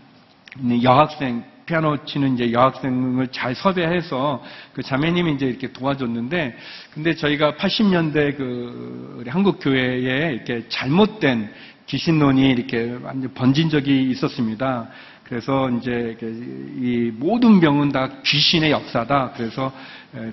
여학생 0.82 1.44
피아노 1.66 2.04
치는 2.04 2.34
이제 2.34 2.52
여학생을 2.52 3.28
잘 3.28 3.54
섭외해서 3.54 4.42
그 4.72 4.82
자매님이 4.82 5.34
이제 5.34 5.46
이렇게 5.46 5.72
도와줬는데 5.72 6.56
근데 6.92 7.14
저희가 7.14 7.54
80년대 7.54 8.36
그 8.36 9.22
한국 9.28 9.58
교회에 9.60 10.32
이렇게 10.32 10.64
잘못된 10.68 11.52
귀신론이 11.86 12.50
이렇게 12.50 12.96
번진 13.34 13.68
적이 13.70 14.10
있었습니다. 14.10 14.88
그래서 15.24 15.70
이제 15.70 16.16
이 16.20 17.12
모든 17.14 17.60
병은 17.60 17.92
다 17.92 18.08
귀신의 18.24 18.72
역사다. 18.72 19.34
그래서 19.36 19.72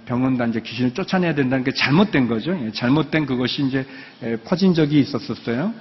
병은 0.06 0.38
다 0.38 0.46
이제 0.46 0.60
귀신을 0.60 0.96
쫓아내야 0.96 1.36
된다는 1.36 1.64
게 1.64 1.72
잘못된 1.72 2.28
거죠. 2.28 2.60
예, 2.64 2.72
잘못된 2.72 3.28
그것이 3.28 3.64
이제 3.64 3.86
퍼진 4.46 4.74
적이 4.74 5.02
있었었어요. 5.02 5.72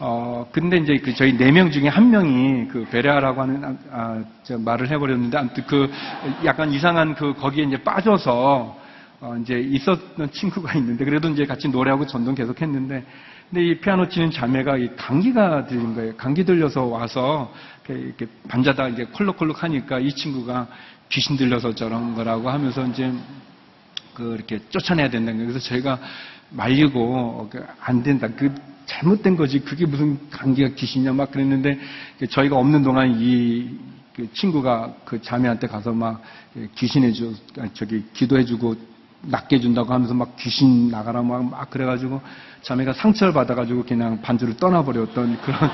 어, 0.00 0.46
근데 0.52 0.76
이제 0.76 0.96
그 0.98 1.12
저희 1.14 1.36
네 1.36 1.50
명 1.50 1.70
중에 1.72 1.88
한 1.88 2.10
명이 2.10 2.68
그 2.68 2.84
베레아라고 2.90 3.42
하는, 3.42 3.64
아, 3.64 3.76
아 3.90 4.24
말을 4.56 4.90
해버렸는데, 4.90 5.36
아무튼 5.36 5.64
그 5.66 5.90
약간 6.44 6.72
이상한 6.72 7.14
그 7.16 7.34
거기에 7.34 7.64
이제 7.64 7.76
빠져서, 7.82 8.78
어, 9.20 9.36
이제 9.42 9.58
있었던 9.58 10.30
친구가 10.30 10.74
있는데, 10.74 11.04
그래도 11.04 11.28
이제 11.28 11.44
같이 11.46 11.68
노래하고 11.68 12.06
전동 12.06 12.34
계속 12.36 12.62
했는데, 12.62 13.04
근데 13.50 13.64
이 13.66 13.80
피아노 13.80 14.08
치는 14.08 14.30
자매가 14.30 14.76
이 14.76 14.90
감기가 14.96 15.66
들린 15.66 15.94
거예요. 15.94 16.16
감기 16.16 16.44
들려서 16.44 16.84
와서 16.84 17.52
이렇게 17.88 18.26
반자다 18.46 18.88
이제 18.88 19.04
콜록콜록 19.04 19.62
하니까 19.62 19.98
이 19.98 20.12
친구가 20.12 20.68
귀신 21.08 21.36
들려서 21.38 21.74
저런 21.74 22.14
거라고 22.14 22.50
하면서 22.50 22.84
이제 22.86 23.10
그 24.12 24.34
이렇게 24.34 24.58
쫓아내야 24.68 25.08
된다는 25.08 25.38
거예요. 25.38 25.52
그래서 25.52 25.66
저희가 25.66 25.98
말리고 26.50 27.50
그안 27.50 28.02
된다. 28.02 28.28
그 28.36 28.54
잘못된 28.86 29.36
거지. 29.36 29.60
그게 29.60 29.86
무슨 29.86 30.18
감기가 30.30 30.70
귀신이냐 30.70 31.12
막 31.12 31.30
그랬는데 31.30 31.78
저희가 32.30 32.56
없는 32.56 32.82
동안 32.82 33.20
이그 33.20 34.32
친구가 34.32 34.94
그 35.04 35.20
자매한테 35.20 35.66
가서 35.66 35.92
막 35.92 36.22
귀신해 36.74 37.12
주 37.12 37.34
저기 37.74 38.04
기도해 38.14 38.44
주고 38.44 38.74
낫게 39.22 39.56
해 39.56 39.60
준다고 39.60 39.92
하면서 39.92 40.14
막 40.14 40.36
귀신 40.36 40.88
나가라 40.90 41.22
막, 41.22 41.44
막 41.44 41.70
그래가지고 41.70 42.20
자매가 42.62 42.94
상처를 42.94 43.32
받아가지고 43.34 43.84
그냥 43.84 44.22
반주를 44.22 44.56
떠나버렸던 44.56 45.40
그런 45.42 45.58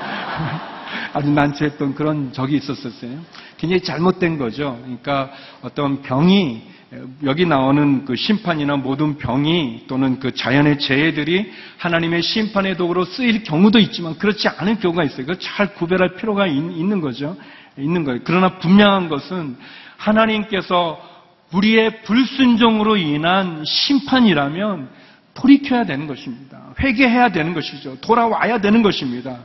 아주 1.13 1.29
난처했던 1.29 1.95
그런 1.95 2.33
적이 2.33 2.57
있었었어요. 2.57 3.19
굉장히 3.57 3.81
잘못된 3.81 4.37
거죠. 4.37 4.77
그러니까 4.81 5.31
어떤 5.61 6.01
병이 6.01 6.74
여기 7.23 7.45
나오는 7.45 8.05
그 8.05 8.15
심판이나 8.15 8.77
모든 8.77 9.17
병이 9.17 9.85
또는 9.87 10.19
그 10.19 10.33
자연의 10.33 10.79
재해들이 10.79 11.51
하나님의 11.77 12.21
심판의 12.21 12.77
도구로 12.77 13.05
쓰일 13.05 13.43
경우도 13.43 13.79
있지만 13.79 14.17
그렇지 14.17 14.47
않은 14.47 14.79
경우가 14.79 15.03
있어요. 15.03 15.21
그걸 15.25 15.39
잘 15.39 15.73
구별할 15.73 16.15
필요가 16.15 16.47
있는 16.47 17.01
거죠. 17.01 17.35
있는 17.77 18.03
거예요. 18.03 18.19
그러나 18.23 18.57
분명한 18.59 19.09
것은 19.09 19.57
하나님께서 19.97 20.99
우리의 21.53 22.03
불순종으로 22.03 22.97
인한 22.97 23.63
심판이라면 23.65 24.89
돌이켜야 25.33 25.85
되는 25.85 26.07
것입니다. 26.07 26.73
회개해야 26.79 27.29
되는 27.29 27.53
것이죠. 27.53 27.99
돌아와야 28.01 28.59
되는 28.59 28.81
것입니다. 28.81 29.39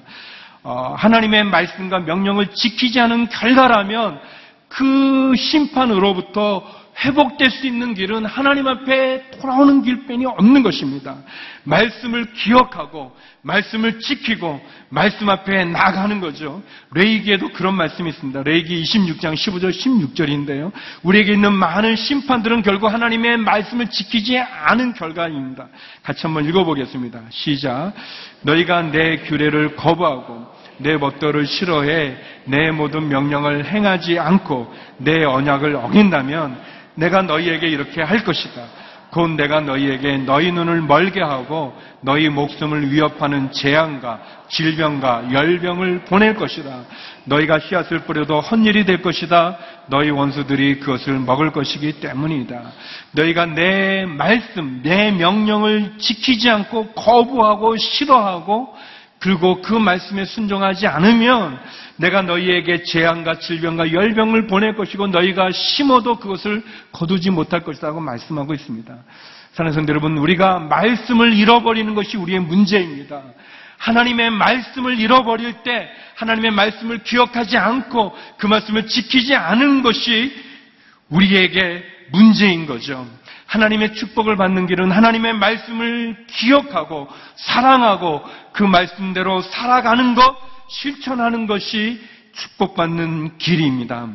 어, 0.62 0.94
하나님의 0.96 1.44
말씀과 1.44 2.00
명령을 2.00 2.48
지키지 2.52 3.00
않은 3.00 3.28
결과라면 3.28 4.20
그 4.68 5.32
심판으로부터 5.36 6.79
회복될 7.04 7.50
수 7.50 7.66
있는 7.66 7.94
길은 7.94 8.26
하나님 8.26 8.66
앞에 8.66 9.30
돌아오는 9.40 9.82
길뿐이 9.82 10.26
없는 10.26 10.62
것입니다. 10.62 11.16
말씀을 11.64 12.32
기억하고 12.32 13.14
말씀을 13.42 14.00
지키고 14.00 14.60
말씀 14.90 15.28
앞에 15.30 15.64
나가는 15.64 16.20
거죠. 16.20 16.62
레이기에도 16.92 17.50
그런 17.50 17.74
말씀이 17.74 18.08
있습니다. 18.10 18.42
레이기 18.42 18.82
26장 18.82 19.34
15절 19.34 19.70
16절인데요. 19.70 20.72
우리에게 21.02 21.32
있는 21.32 21.52
많은 21.54 21.96
심판들은 21.96 22.62
결국 22.62 22.92
하나님의 22.92 23.38
말씀을 23.38 23.88
지키지 23.88 24.38
않은 24.38 24.94
결과입니다. 24.94 25.68
같이 26.02 26.22
한번 26.22 26.44
읽어보겠습니다. 26.46 27.20
시작. 27.30 27.92
너희가 28.42 28.82
내 28.82 29.18
규례를 29.18 29.76
거부하고 29.76 30.60
내 30.78 30.98
법도를 30.98 31.46
싫어해 31.46 32.16
내 32.46 32.70
모든 32.70 33.08
명령을 33.08 33.66
행하지 33.66 34.18
않고 34.18 34.72
내 34.98 35.24
언약을 35.24 35.76
어긴다면 35.76 36.79
내가 37.00 37.22
너희에게 37.22 37.66
이렇게 37.66 38.02
할 38.02 38.22
것이다. 38.22 38.62
곧 39.10 39.30
내가 39.30 39.60
너희에게 39.60 40.18
너희 40.18 40.52
눈을 40.52 40.82
멀게 40.82 41.20
하고 41.20 41.74
너희 42.00 42.28
목숨을 42.28 42.92
위협하는 42.92 43.50
재앙과 43.50 44.20
질병과 44.48 45.32
열병을 45.32 46.04
보낼 46.04 46.34
것이다. 46.34 46.84
너희가 47.24 47.58
씨앗을 47.58 48.00
뿌려도 48.00 48.38
헛일이 48.38 48.84
될 48.84 49.02
것이다. 49.02 49.56
너희 49.88 50.10
원수들이 50.10 50.78
그것을 50.78 51.18
먹을 51.18 51.50
것이기 51.50 51.94
때문이다. 51.94 52.62
너희가 53.12 53.46
내 53.46 54.04
말씀, 54.06 54.80
내 54.84 55.10
명령을 55.10 55.94
지키지 55.98 56.48
않고 56.48 56.92
거부하고 56.92 57.76
싫어하고 57.76 58.74
그리고 59.20 59.60
그 59.60 59.74
말씀에 59.74 60.24
순종하지 60.24 60.86
않으면 60.86 61.60
내가 61.96 62.22
너희에게 62.22 62.82
재앙과 62.84 63.38
질병과 63.38 63.92
열병을 63.92 64.46
보낼 64.46 64.74
것이고 64.74 65.08
너희가 65.08 65.52
심어도 65.52 66.16
그것을 66.18 66.64
거두지 66.90 67.30
못할 67.30 67.62
것이라고 67.62 68.00
말씀하고 68.00 68.54
있습니다. 68.54 68.96
사랑하는 69.52 69.74
성도 69.74 69.90
여러분, 69.90 70.16
우리가 70.16 70.58
말씀을 70.60 71.34
잃어버리는 71.34 71.94
것이 71.94 72.16
우리의 72.16 72.40
문제입니다. 72.40 73.22
하나님의 73.76 74.30
말씀을 74.30 74.98
잃어버릴 74.98 75.62
때 75.64 75.90
하나님의 76.16 76.50
말씀을 76.52 77.02
기억하지 77.02 77.58
않고 77.58 78.16
그 78.38 78.46
말씀을 78.46 78.86
지키지 78.86 79.34
않은 79.34 79.82
것이 79.82 80.32
우리에게 81.10 81.82
문제인 82.12 82.66
거죠. 82.66 83.06
하나님의 83.50 83.94
축복을 83.94 84.36
받는 84.36 84.68
길은 84.68 84.92
하나님의 84.92 85.34
말씀을 85.34 86.24
기억하고 86.28 87.08
사랑하고 87.34 88.22
그 88.52 88.62
말씀대로 88.62 89.42
살아가는 89.42 90.14
것, 90.14 90.36
실천하는 90.68 91.48
것이 91.48 92.00
축복받는 92.32 93.38
길입니다. 93.38 94.08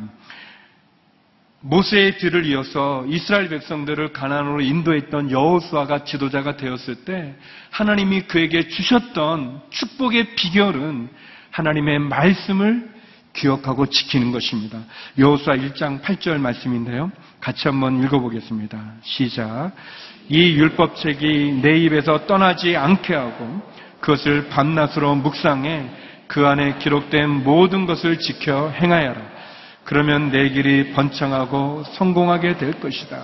모세의 1.60 2.16
뒤를 2.16 2.46
이어서 2.46 3.04
이스라엘 3.08 3.50
백성들을 3.50 4.14
가난으로 4.14 4.62
인도했던 4.62 5.30
여호수아가 5.30 6.04
지도자가 6.04 6.56
되었을 6.56 7.04
때 7.04 7.34
하나님이 7.70 8.22
그에게 8.22 8.68
주셨던 8.68 9.60
축복의 9.68 10.34
비결은 10.36 11.10
하나님의 11.50 11.98
말씀을 11.98 12.88
기억하고 13.34 13.86
지키는 13.86 14.32
것입니다. 14.32 14.78
여호수아 15.18 15.56
1장 15.56 16.00
8절 16.00 16.38
말씀인데요. 16.38 17.12
같이 17.40 17.68
한번 17.68 18.02
읽어보겠습니다. 18.02 18.78
시작. 19.02 19.72
이 20.28 20.52
율법책이 20.56 21.60
내 21.62 21.78
입에서 21.78 22.26
떠나지 22.26 22.76
않게 22.76 23.14
하고 23.14 23.62
그것을 24.00 24.48
밤낮으로 24.48 25.14
묵상해 25.16 25.88
그 26.26 26.46
안에 26.46 26.78
기록된 26.78 27.44
모든 27.44 27.86
것을 27.86 28.18
지켜 28.18 28.70
행하여라. 28.70 29.20
그러면 29.84 30.30
내 30.30 30.48
길이 30.48 30.92
번창하고 30.92 31.84
성공하게 31.92 32.56
될 32.56 32.80
것이다. 32.80 33.22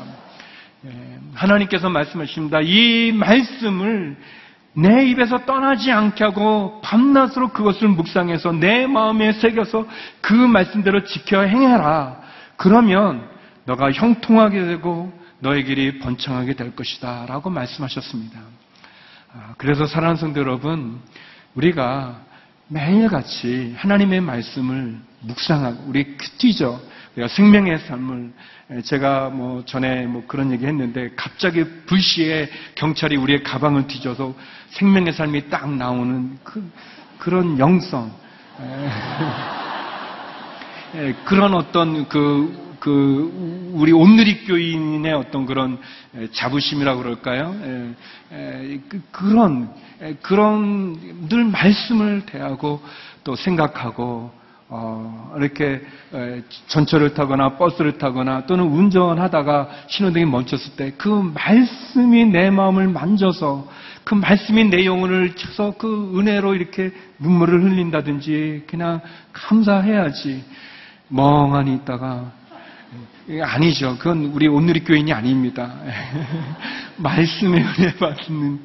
예, 0.87 0.91
하나님께서 1.35 1.89
말씀하십니다. 1.89 2.61
이 2.63 3.13
말씀을 3.13 4.17
내 4.75 5.07
입에서 5.07 5.45
떠나지 5.45 5.91
않게 5.91 6.25
하고 6.25 6.81
밤낮으로 6.83 7.49
그것을 7.49 7.89
묵상해서 7.89 8.53
내 8.53 8.87
마음에 8.87 9.33
새겨서 9.33 9.87
그 10.21 10.33
말씀대로 10.33 11.05
지켜 11.05 11.43
행해라. 11.43 12.21
그러면 12.57 13.29
너가 13.65 13.93
형통하게 13.93 14.67
되고 14.67 15.13
너의 15.41 15.65
길이 15.65 15.99
번창하게 15.99 16.55
될 16.55 16.75
것이다. 16.75 17.27
라고 17.27 17.51
말씀하셨습니다. 17.51 18.41
아, 19.35 19.55
그래서 19.59 19.87
사랑하는 19.87 20.17
성도 20.17 20.41
여러분, 20.41 21.01
우리가 21.55 22.21
매일같이 22.69 23.75
하나님의 23.77 24.21
말씀을 24.21 24.97
묵상하고, 25.21 25.85
우리 25.89 26.17
큐티죠. 26.17 26.81
우리가 27.15 27.29
생명의 27.29 27.79
삶을, 27.81 28.33
제가 28.85 29.31
뭐 29.31 29.65
전에 29.65 30.07
뭐 30.07 30.25
그런 30.27 30.53
얘기 30.53 30.65
했는데, 30.65 31.11
갑자기 31.17 31.65
불시에 31.87 32.49
경찰이 32.77 33.17
우리의 33.17 33.43
가방을 33.43 33.89
뒤져서 33.89 34.35
생명의 34.71 35.13
삶이 35.13 35.51
딱 35.51 35.75
나오는 35.75 36.39
그, 36.45 36.71
그런 37.19 37.59
영성, 37.59 38.13
그런 41.25 41.55
어떤 41.55 42.09
그 42.09 42.72
그 42.83 43.71
우리 43.75 43.93
온누리 43.93 44.45
교인의 44.45 45.13
어떤 45.13 45.47
그런 45.47 45.79
자부심이라고 46.33 47.01
그럴까요? 47.01 47.55
그, 48.89 49.01
그런 49.13 49.71
그런 50.21 51.29
늘 51.29 51.45
말씀을 51.45 52.27
대하고 52.27 52.83
또 53.23 53.37
생각하고 53.37 54.33
어, 54.69 55.33
이렇게 55.39 55.81
전철을 56.67 57.15
타거나 57.15 57.57
버스를 57.57 57.99
타거나 57.99 58.47
또는 58.47 58.65
운전하다가 58.65 59.69
신호등이 59.87 60.25
멈췄을 60.25 60.75
때 60.75 60.93
그 60.99 61.09
말씀이 61.09 62.25
내 62.25 62.51
마음을 62.51 62.89
만져서 62.89 63.69
그 64.03 64.17
말씀이 64.17 64.65
내 64.65 64.85
영혼을 64.87 65.37
쳐서 65.37 65.75
그 65.79 66.19
은혜로 66.19 66.57
이렇게 66.57 66.91
눈물을 67.21 67.63
흘린다든지 67.63 68.65
그냥 68.67 69.01
감사해야지 69.33 70.43
멍하니 71.07 71.75
있다가 71.75 72.42
아니죠. 73.43 73.97
그건 73.99 74.27
우리 74.27 74.49
온누리 74.49 74.81
교인이 74.85 75.13
아닙니다. 75.13 75.79
말씀의 76.97 77.63
은혜 77.63 77.95
받는 77.95 78.61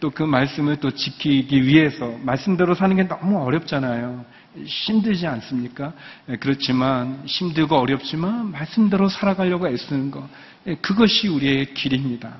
또 0.00 0.10
그 0.10 0.22
말씀을 0.22 0.76
또 0.76 0.90
지키기 0.90 1.64
위해서 1.64 2.14
말씀대로 2.22 2.74
사는 2.74 2.94
게 2.94 3.04
너무 3.04 3.42
어렵잖아요. 3.42 4.24
힘들지 4.64 5.26
않습니까? 5.26 5.92
예, 6.28 6.36
그렇지만 6.36 7.22
힘들고 7.24 7.76
어렵지만 7.76 8.50
말씀대로 8.50 9.08
살아가려고 9.08 9.68
애쓰는 9.68 10.10
것 10.10 10.28
예, 10.66 10.74
그것이 10.76 11.28
우리의 11.28 11.72
길입니다. 11.74 12.34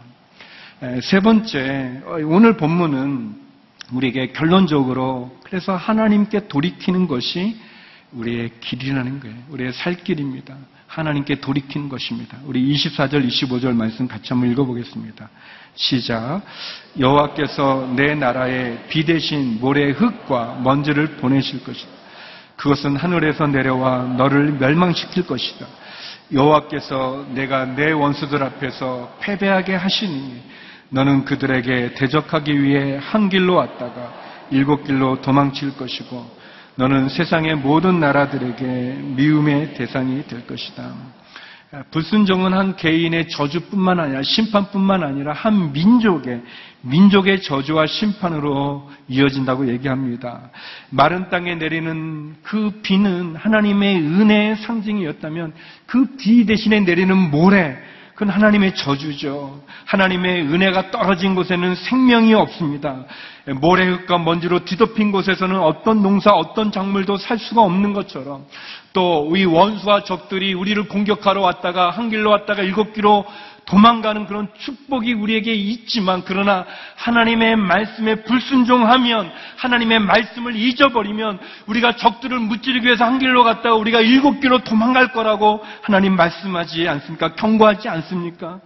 예, 0.82 1.00
세 1.00 1.20
번째 1.20 2.02
어, 2.04 2.16
오늘 2.24 2.56
본문은 2.56 3.48
우리에게 3.92 4.32
결론적으로 4.32 5.38
그래서 5.44 5.74
하나님께 5.74 6.48
돌이키는 6.48 7.08
것이 7.08 7.56
우리의 8.12 8.50
길이라는 8.60 9.20
거예요. 9.20 9.36
우리의 9.50 9.72
살 9.72 9.96
길입니다. 9.96 10.56
하나님께 10.86 11.40
돌이키는 11.40 11.88
것입니다. 11.88 12.38
우리 12.44 12.72
24절, 12.72 13.26
25절 13.28 13.74
말씀 13.74 14.08
같이 14.08 14.28
한번 14.30 14.50
읽어보겠습니다. 14.50 15.28
시작. 15.74 16.42
여호와께서 16.98 17.92
내 17.94 18.14
나라에 18.14 18.86
비 18.88 19.04
대신 19.04 19.58
모래 19.60 19.90
흙과 19.90 20.60
먼지를 20.62 21.16
보내실 21.16 21.62
것이다. 21.62 21.90
그것은 22.56 22.96
하늘에서 22.96 23.46
내려와 23.46 24.14
너를 24.16 24.52
멸망시킬 24.52 25.26
것이다. 25.26 25.66
여호와께서 26.32 27.26
내가 27.34 27.64
내 27.64 27.92
원수들 27.92 28.42
앞에서 28.42 29.16
패배하게 29.20 29.74
하시니 29.74 30.42
너는 30.90 31.24
그들에게 31.24 31.94
대적하기 31.94 32.62
위해 32.62 32.98
한 33.00 33.28
길로 33.28 33.54
왔다가 33.54 34.12
일곱 34.50 34.84
길로 34.84 35.20
도망칠 35.20 35.76
것이고 35.76 36.37
너는 36.78 37.08
세상의 37.08 37.56
모든 37.56 37.98
나라들에게 37.98 38.64
미움의 39.16 39.74
대상이 39.74 40.24
될 40.28 40.46
것이다. 40.46 40.92
불순종은 41.90 42.52
한 42.52 42.76
개인의 42.76 43.28
저주뿐만 43.30 43.98
아니라 43.98 44.22
심판뿐만 44.22 45.02
아니라 45.02 45.32
한 45.32 45.72
민족의 45.72 46.40
민족의 46.82 47.42
저주와 47.42 47.86
심판으로 47.86 48.88
이어진다고 49.08 49.68
얘기합니다. 49.68 50.50
마른 50.90 51.28
땅에 51.30 51.56
내리는 51.56 52.36
그 52.42 52.70
비는 52.80 53.34
하나님의 53.34 53.96
은혜의 53.96 54.56
상징이었다면 54.58 55.54
그 55.86 56.16
비 56.16 56.46
대신에 56.46 56.78
내리는 56.78 57.16
모래 57.16 57.76
그건 58.18 58.34
하나님의 58.34 58.74
저주죠. 58.74 59.60
하나님의 59.84 60.42
은혜가 60.42 60.90
떨어진 60.90 61.36
곳에는 61.36 61.76
생명이 61.76 62.34
없습니다. 62.34 63.04
모래흙과 63.46 64.18
먼지로 64.18 64.64
뒤덮인 64.64 65.12
곳에서는 65.12 65.56
어떤 65.60 66.02
농사, 66.02 66.32
어떤 66.32 66.72
작물도 66.72 67.16
살 67.16 67.38
수가 67.38 67.62
없는 67.62 67.92
것처럼 67.92 68.44
또 68.92 69.20
우리 69.20 69.44
원수와 69.44 70.02
적들이 70.02 70.52
우리를 70.52 70.88
공격하러 70.88 71.40
왔다가 71.42 71.90
한 71.90 72.10
길로 72.10 72.30
왔다가 72.30 72.62
일곱 72.62 72.92
길로 72.92 73.24
도망가는 73.68 74.26
그런 74.26 74.48
축복이 74.58 75.12
우리에게 75.12 75.52
있지만 75.52 76.22
그러나 76.24 76.64
하나님의 76.96 77.56
말씀에 77.56 78.22
불순종하면 78.24 79.30
하나님의 79.58 80.00
말씀을 80.00 80.56
잊어버리면 80.56 81.38
우리가 81.66 81.96
적들을 81.96 82.38
무찌르기 82.38 82.86
위해서 82.86 83.04
한 83.04 83.18
길로 83.18 83.44
갔다가 83.44 83.74
우리가 83.74 84.00
일곱 84.00 84.40
길로 84.40 84.60
도망갈 84.60 85.12
거라고 85.12 85.62
하나님 85.82 86.16
말씀하지 86.16 86.88
않습니까? 86.88 87.34
경고하지 87.34 87.90
않습니까? 87.90 88.60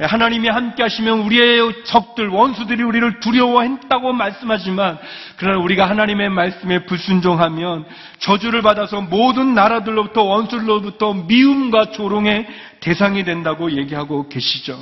하나님이 0.00 0.48
함께 0.48 0.82
하시면 0.82 1.20
우리의 1.20 1.84
적들, 1.84 2.28
원수들이 2.28 2.82
우리를 2.82 3.20
두려워했다고 3.20 4.12
말씀하지만, 4.12 4.98
그러나 5.36 5.60
우리가 5.60 5.88
하나님의 5.88 6.30
말씀에 6.30 6.84
불순종하면 6.84 7.84
저주를 8.18 8.62
받아서 8.62 9.00
모든 9.02 9.54
나라들로부터 9.54 10.22
원수들로부터 10.22 11.14
미움과 11.14 11.92
조롱의 11.92 12.46
대상이 12.84 13.24
된다고 13.24 13.72
얘기하고 13.72 14.28
계시죠. 14.28 14.78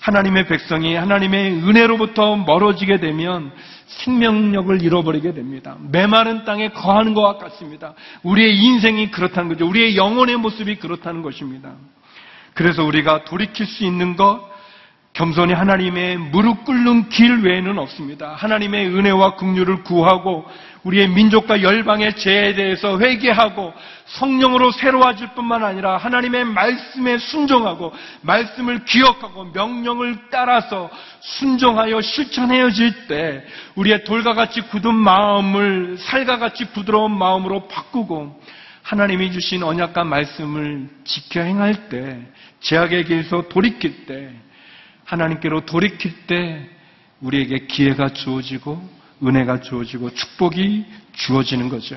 하나님의 0.00 0.46
백성이 0.46 0.94
하나님의 0.94 1.52
은혜로부터 1.52 2.36
멀어지게 2.36 2.98
되면 2.98 3.52
생명력을 3.86 4.80
잃어버리게 4.80 5.34
됩니다. 5.34 5.76
메마른 5.90 6.44
땅에 6.44 6.70
거하는 6.70 7.12
것과 7.12 7.36
같습니다. 7.36 7.92
우리의 8.22 8.56
인생이 8.56 9.10
그렇다는 9.10 9.50
거죠. 9.50 9.68
우리의 9.68 9.96
영혼의 9.96 10.36
모습이 10.36 10.76
그렇다는 10.76 11.20
것입니다. 11.20 11.74
그래서 12.54 12.84
우리가 12.84 13.24
돌이킬 13.24 13.66
수 13.66 13.84
있는 13.84 14.16
것, 14.16 14.40
겸손히 15.12 15.52
하나님의 15.52 16.16
무릎 16.16 16.64
꿇는 16.64 17.10
길 17.10 17.42
외에는 17.42 17.78
없습니다. 17.78 18.34
하나님의 18.34 18.86
은혜와 18.86 19.36
긍휼을 19.36 19.82
구하고 19.82 20.46
우리의 20.86 21.08
민족과 21.08 21.62
열방의 21.62 22.14
죄에 22.16 22.54
대해서 22.54 22.98
회개하고 22.98 23.74
성령으로 24.06 24.70
새로워질 24.70 25.30
뿐만 25.34 25.64
아니라 25.64 25.96
하나님의 25.96 26.44
말씀에 26.44 27.18
순종하고 27.18 27.92
말씀을 28.20 28.84
기억하고 28.84 29.46
명령을 29.46 30.16
따라서 30.30 30.88
순종하여 31.20 32.00
실천해야질 32.00 33.08
때 33.08 33.44
우리의 33.74 34.04
돌과 34.04 34.34
같이 34.34 34.60
굳은 34.60 34.94
마음을 34.94 35.98
살과 35.98 36.38
같이 36.38 36.66
부드러운 36.66 37.10
마음으로 37.18 37.66
바꾸고 37.66 38.40
하나님이 38.82 39.32
주신 39.32 39.64
언약과 39.64 40.04
말씀을 40.04 40.88
지켜 41.02 41.40
행할 41.40 41.88
때 41.88 42.20
제약의 42.60 43.06
길에서 43.06 43.48
돌이킬 43.48 44.06
때 44.06 44.30
하나님께로 45.04 45.66
돌이킬 45.66 46.26
때 46.28 46.68
우리에게 47.20 47.66
기회가 47.66 48.10
주어지고 48.10 48.95
은혜가 49.22 49.60
주어지고 49.60 50.10
축복이 50.14 50.84
주어지는 51.12 51.68
거죠. 51.68 51.96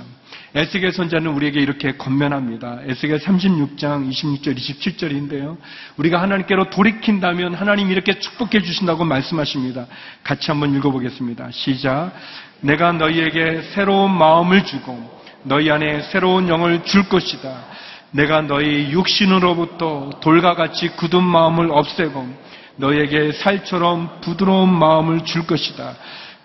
에스겔 0.56 0.94
선자는 0.94 1.32
우리에게 1.32 1.60
이렇게 1.60 1.92
건면합니다. 1.92 2.80
에스겔 2.86 3.20
36장 3.20 4.10
26절 4.10 4.58
27절인데요. 4.58 5.58
우리가 5.98 6.22
하나님께로 6.22 6.72
돌이킨다면 6.72 7.54
하나님 7.54 7.92
이렇게 7.92 8.18
축복해 8.18 8.62
주신다고 8.62 9.06
말씀하십니다. 9.06 9.86
같이 10.24 10.50
한번 10.50 10.76
읽어보겠습니다. 10.76 11.52
시작. 11.52 12.12
내가 12.62 12.94
너희에게 12.94 13.62
새로운 13.74 14.12
마음을 14.18 14.66
주고 14.66 15.20
너희 15.44 15.70
안에 15.70 16.02
새로운 16.12 16.50
영을 16.50 16.84
줄 16.84 17.08
것이다. 17.08 17.66
내가 18.12 18.42
너희 18.42 18.92
육신으로부터 18.92 20.20
돌과 20.20 20.56
같이 20.56 20.90
굳은 20.90 21.24
마음을 21.24 21.70
없애고 21.72 22.50
너희에게 22.78 23.34
살처럼 23.34 24.22
부드러운 24.22 24.74
마음을 24.74 25.26
줄 25.26 25.46
것이다. 25.46 25.96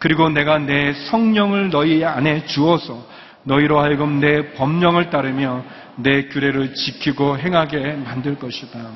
그리고 0.04 0.28
내가 0.28 0.58
내 0.58 0.92
성령을 0.92 1.70
너희 1.70 2.04
안에 2.04 2.44
주어서 2.44 3.06
너희로 3.44 3.80
하여금 3.80 4.20
내 4.20 4.52
법령을 4.52 5.08
따르며 5.08 5.64
내 5.96 6.26
규례를 6.28 6.74
지키고 6.74 7.38
행하게 7.38 7.94
만들 7.94 8.38
것이다. 8.38 8.86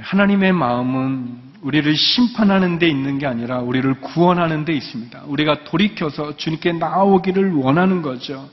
하나님의 0.00 0.52
마음은 0.52 1.28
우리를 1.60 1.94
심판하는 1.96 2.80
데 2.80 2.88
있는 2.88 3.18
게 3.20 3.26
아니라 3.28 3.60
우리를 3.60 4.00
구원하는 4.00 4.64
데 4.64 4.72
있습니다. 4.72 5.22
우리가 5.26 5.62
돌이켜서 5.62 6.36
주님께 6.36 6.72
나오기를 6.72 7.52
원하는 7.52 8.02
거죠. 8.02 8.50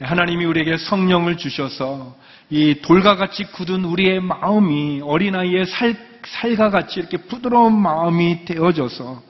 하나님이 0.00 0.44
우리에게 0.44 0.76
성령을 0.76 1.36
주셔서 1.36 2.16
이 2.48 2.76
돌과 2.80 3.16
같이 3.16 3.42
굳은 3.42 3.84
우리의 3.84 4.20
마음이 4.20 5.00
어린아이의 5.02 5.66
살, 5.66 5.96
살과 6.32 6.70
같이 6.70 7.00
이렇게 7.00 7.16
부드러운 7.16 7.78
마음이 7.78 8.44
되어져서 8.44 9.22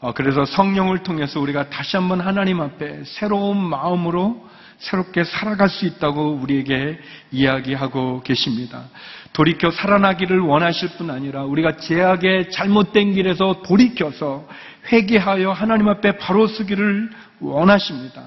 어, 0.00 0.12
그래서 0.14 0.44
성령을 0.44 1.02
통해서 1.02 1.40
우리가 1.40 1.70
다시 1.70 1.96
한번 1.96 2.20
하나님 2.20 2.60
앞에 2.60 3.02
새로운 3.04 3.56
마음으로 3.56 4.46
새롭게 4.78 5.24
살아갈 5.24 5.68
수 5.68 5.86
있다고 5.86 6.38
우리에게 6.40 6.98
이야기하고 7.32 8.22
계십니다. 8.22 8.84
돌이켜 9.32 9.72
살아나기를 9.72 10.38
원하실 10.38 10.90
뿐 10.98 11.10
아니라 11.10 11.44
우리가 11.44 11.76
제약의 11.76 12.50
잘못된 12.50 13.14
길에서 13.14 13.62
돌이켜서 13.66 14.46
회개하여 14.92 15.50
하나님 15.50 15.88
앞에 15.88 16.18
바로 16.18 16.46
서기를 16.46 17.10
원하십니다. 17.40 18.22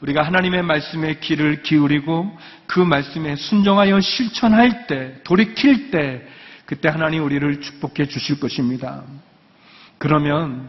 우리가 0.00 0.22
하나님의 0.22 0.62
말씀에 0.62 1.14
귀를 1.20 1.62
기울이고 1.62 2.38
그 2.66 2.80
말씀에 2.80 3.34
순종하여 3.36 4.00
실천할 4.00 4.86
때, 4.86 5.14
돌이킬 5.24 5.90
때, 5.90 6.22
그때 6.66 6.88
하나님 6.88 7.24
우리를 7.24 7.60
축복해 7.60 8.08
주실 8.08 8.40
것입니다. 8.40 9.04
그러면 9.98 10.68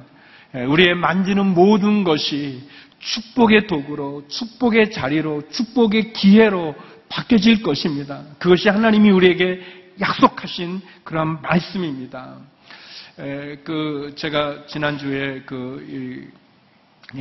우리의 0.53 0.95
만지는 0.95 1.53
모든 1.53 2.03
것이 2.03 2.67
축복의 2.99 3.67
도구로, 3.67 4.27
축복의 4.27 4.91
자리로, 4.91 5.49
축복의 5.49 6.13
기회로 6.13 6.75
바뀌어질 7.10 7.62
것입니다. 7.63 8.23
그것이 8.39 8.69
하나님이 8.69 9.10
우리에게 9.12 9.62
약속하신 9.99 10.81
그런 11.03 11.41
말씀입니다. 11.41 12.38
그 13.63 14.13
제가 14.15 14.67
지난주에 14.67 15.41
그 15.45 16.29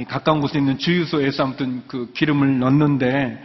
가까운 0.09 0.41
곳에 0.41 0.59
있는 0.59 0.77
주유소에서 0.79 1.45
아무튼 1.45 1.83
그 1.87 2.13
기름을 2.13 2.59
넣는데 2.59 3.43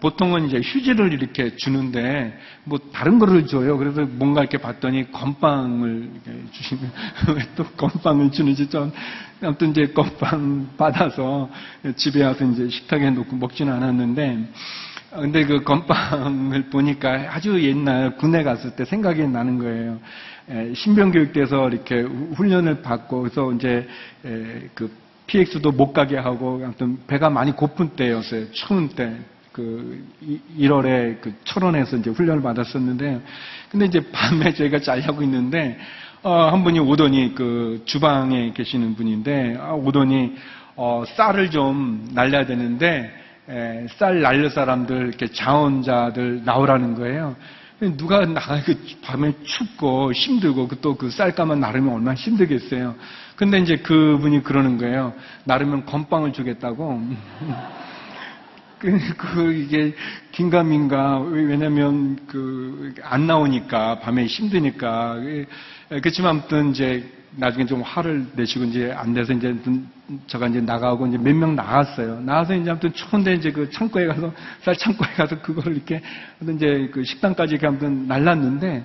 보통은 0.00 0.46
이제 0.46 0.60
휴지를 0.62 1.12
이렇게 1.12 1.54
주는데 1.56 2.36
뭐 2.64 2.78
다른 2.92 3.18
거를 3.18 3.46
줘요. 3.46 3.78
그래서 3.78 4.04
뭔가 4.10 4.40
이렇게 4.40 4.58
봤더니 4.58 5.12
건빵을 5.12 6.10
주시면 6.52 6.92
왜 7.36 7.48
또 7.56 7.64
건빵을 7.64 8.30
주는지 8.30 8.68
좀 8.68 8.92
아무튼 9.40 9.70
이제 9.70 9.86
건빵 9.88 10.70
받아서 10.76 11.48
집에 11.96 12.24
와서 12.24 12.44
이제 12.44 12.68
식탁에 12.68 13.10
놓고 13.10 13.36
먹지는 13.36 13.72
않았는데 13.72 14.48
근데 15.10 15.44
그 15.44 15.62
건빵을 15.62 16.70
보니까 16.70 17.28
아주 17.30 17.62
옛날 17.62 18.16
군에 18.16 18.42
갔을 18.42 18.76
때 18.76 18.84
생각이 18.84 19.26
나는 19.28 19.58
거예요. 19.58 19.98
신병교육대에서 20.74 21.68
이렇게 21.68 22.02
훈련을 22.02 22.82
받고 22.82 23.20
그래서 23.20 23.52
이제 23.52 23.86
그 24.74 24.90
PX도 25.26 25.72
못 25.72 25.92
가게 25.92 26.16
하고 26.16 26.60
아무튼 26.64 26.98
배가 27.06 27.30
많이 27.30 27.52
고픈 27.52 27.90
때였어요. 27.90 28.50
추운 28.52 28.88
때. 28.88 29.16
그 29.58 30.06
1월에 30.56 31.20
그 31.20 31.34
철원에서 31.42 31.96
이제 31.96 32.10
훈련을 32.10 32.42
받았었는데 32.42 33.20
근데 33.70 33.86
이제 33.86 34.00
밤에 34.12 34.54
저희가 34.54 34.78
잘하고 34.78 35.24
있는데 35.24 35.76
어, 36.22 36.48
한 36.52 36.62
분이 36.62 36.78
오더니 36.78 37.34
그 37.34 37.82
주방에 37.84 38.52
계시는 38.52 38.94
분인데 38.94 39.56
아, 39.60 39.72
오더니 39.72 40.36
어, 40.76 41.02
쌀을 41.16 41.50
좀 41.50 42.08
날려야 42.12 42.46
되는데 42.46 43.12
에, 43.48 43.86
쌀 43.96 44.20
날릴 44.20 44.48
사람들 44.50 45.08
이렇게 45.08 45.26
자원자들 45.26 46.42
나오라는 46.44 46.94
거예요. 46.94 47.34
누가 47.96 48.24
나가 48.26 48.62
그 48.62 48.76
밤에 49.02 49.32
춥고 49.42 50.12
힘들고 50.12 50.68
그또그 50.68 51.10
쌀가만 51.10 51.58
나르면 51.58 51.94
얼마나 51.94 52.14
힘들겠어요. 52.14 52.94
근데 53.34 53.58
이제 53.58 53.76
그분이 53.76 54.44
그러는 54.44 54.78
거예요. 54.78 55.14
나르면 55.44 55.84
건빵을 55.86 56.32
주겠다고. 56.32 57.02
그, 58.78 58.98
그, 59.16 59.52
이게, 59.52 59.94
긴가민가, 60.32 61.20
왜냐면, 61.20 62.16
그, 62.26 62.94
안 63.02 63.26
나오니까, 63.26 63.98
밤에 64.00 64.26
힘드니까. 64.26 65.16
그렇지만 65.88 66.30
아무튼 66.30 66.70
이제, 66.70 67.04
나중에 67.36 67.66
좀 67.66 67.82
화를 67.82 68.26
내시고 68.34 68.64
이제 68.64 68.90
안 68.96 69.12
돼서 69.12 69.32
이제 69.32 69.54
저가 70.26 70.48
이제 70.48 70.60
나가고 70.62 71.06
이제 71.06 71.18
몇 71.18 71.34
명 71.36 71.54
나갔어요. 71.54 72.20
나가서 72.20 72.54
이제 72.56 72.70
아무튼 72.70 72.92
추운데 72.94 73.34
이제 73.34 73.52
그 73.52 73.68
창고에 73.70 74.06
가서, 74.06 74.32
쌀 74.62 74.76
창고에 74.76 75.08
가서 75.14 75.40
그걸 75.42 75.74
이렇게, 75.76 76.00
이제 76.54 76.88
그 76.92 77.04
식당까지 77.04 77.52
이렇게 77.54 77.66
아무튼 77.66 78.06
날랐는데, 78.06 78.84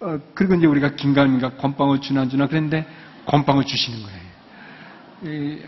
어, 0.00 0.18
그리고 0.34 0.54
이제 0.54 0.66
우리가 0.66 0.94
긴가민가 0.94 1.50
건빵을 1.56 2.00
주나 2.00 2.22
안 2.22 2.30
주나 2.30 2.46
그랬는데, 2.46 2.86
건빵을 3.26 3.64
주시는 3.64 3.98
거예요. 4.02 5.58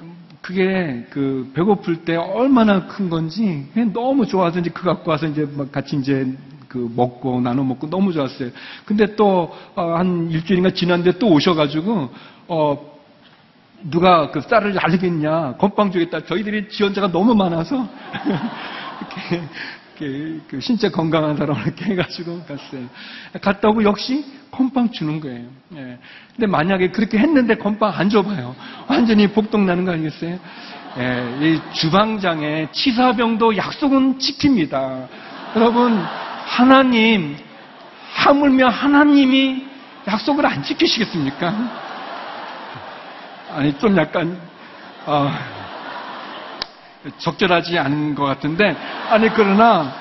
그게 0.51 1.07
그 1.11 1.49
배고플 1.55 2.05
때 2.05 2.17
얼마나 2.17 2.89
큰 2.89 3.09
건지 3.09 3.69
너무 3.93 4.27
좋아서 4.27 4.59
이제 4.59 4.69
그 4.71 4.83
갖고 4.83 5.13
와서 5.13 5.29
이제 5.29 5.49
막 5.57 5.71
같이 5.71 5.97
이제 5.97 6.27
그 6.67 6.91
먹고 6.97 7.41
나눠 7.41 7.63
먹고 7.63 7.89
너무 7.89 8.13
좋았어요. 8.13 8.51
근데 8.85 9.15
또한 9.15 9.53
어, 9.77 10.29
일주일인가 10.29 10.71
지났는데 10.71 11.21
또 11.21 11.29
오셔가지고 11.29 12.11
어 12.49 12.91
누가 13.85 14.33
그 14.33 14.41
쌀을 14.41 14.75
날리겠냐 14.75 15.55
건빵 15.59 15.93
주겠다. 15.93 16.25
저희들이 16.25 16.69
지원자가 16.69 17.13
너무 17.13 17.33
많아서 17.35 17.87
그 20.49 20.61
신체 20.61 20.89
건강한 20.89 21.37
사람을 21.37 21.63
이렇게 21.63 21.85
해가지고 21.87 22.43
갔어요. 22.45 22.89
갔다 23.43 23.69
오고 23.69 23.85
역시 23.85 24.25
건빵 24.51 24.91
주는 24.91 25.21
거예요. 25.21 25.47
예. 25.77 25.99
근데 26.35 26.47
만약에 26.47 26.91
그렇게 26.91 27.19
했는데 27.19 27.55
건빵 27.57 27.93
안 27.95 28.09
줘봐요. 28.09 28.57
완전히 28.89 29.27
복동 29.27 29.67
나는 29.67 29.85
거 29.85 29.93
아니겠어요? 29.93 30.39
예. 30.99 31.39
이 31.41 31.61
주방장의 31.75 32.69
치사병도 32.73 33.57
약속은 33.57 34.19
지킵니다. 34.19 35.07
여러분, 35.57 36.03
하나님, 36.47 37.37
하물며 38.15 38.69
하나님이 38.69 39.67
약속을 40.09 40.47
안 40.47 40.63
지키시겠습니까? 40.63 41.55
아니, 43.55 43.79
좀 43.79 43.97
약간, 43.97 44.41
어, 45.07 45.31
적절하지 47.19 47.79
않은 47.79 48.15
것 48.15 48.25
같은데, 48.25 48.77
아니, 49.09 49.29
그러나, 49.31 49.93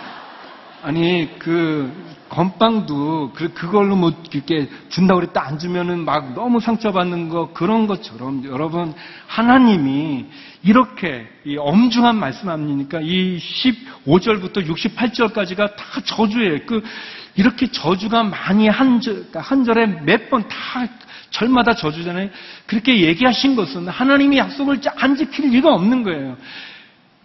아니, 0.83 1.29
그, 1.39 1.91
건빵도 2.29 3.31
그, 3.33 3.53
그걸로 3.53 3.95
뭐 3.95 4.13
이렇게 4.31 4.69
준다고 4.89 5.19
그랬다 5.19 5.47
안 5.47 5.57
주면은 5.57 6.05
막 6.05 6.35
너무 6.35 6.59
상처받는 6.59 7.29
거 7.29 7.51
그런 7.53 7.87
것처럼 7.87 8.43
여러분, 8.45 8.93
하나님이 9.27 10.27
이렇게 10.61 11.27
이 11.45 11.57
엄중한 11.57 12.15
말씀 12.17 12.49
아닙니까? 12.49 12.99
이 13.01 13.39
15절부터 13.39 14.67
68절까지가 14.67 15.75
다 15.75 16.01
저주예요. 16.05 16.59
그, 16.67 16.83
이렇게 17.35 17.71
저주가 17.71 18.23
많이 18.23 18.67
한 18.67 19.01
절, 19.01 19.15
그러니까 19.15 19.41
한 19.41 19.63
절에 19.63 19.87
몇 19.87 20.29
번 20.29 20.43
다 20.47 20.87
절마다 21.31 21.73
저주잖아요. 21.75 22.29
그렇게 22.65 23.01
얘기하신 23.01 23.55
것은 23.55 23.87
하나님이 23.87 24.37
약속을 24.37 24.81
안 24.97 25.15
지킬 25.15 25.49
리가 25.51 25.73
없는 25.73 26.03
거예요. 26.03 26.37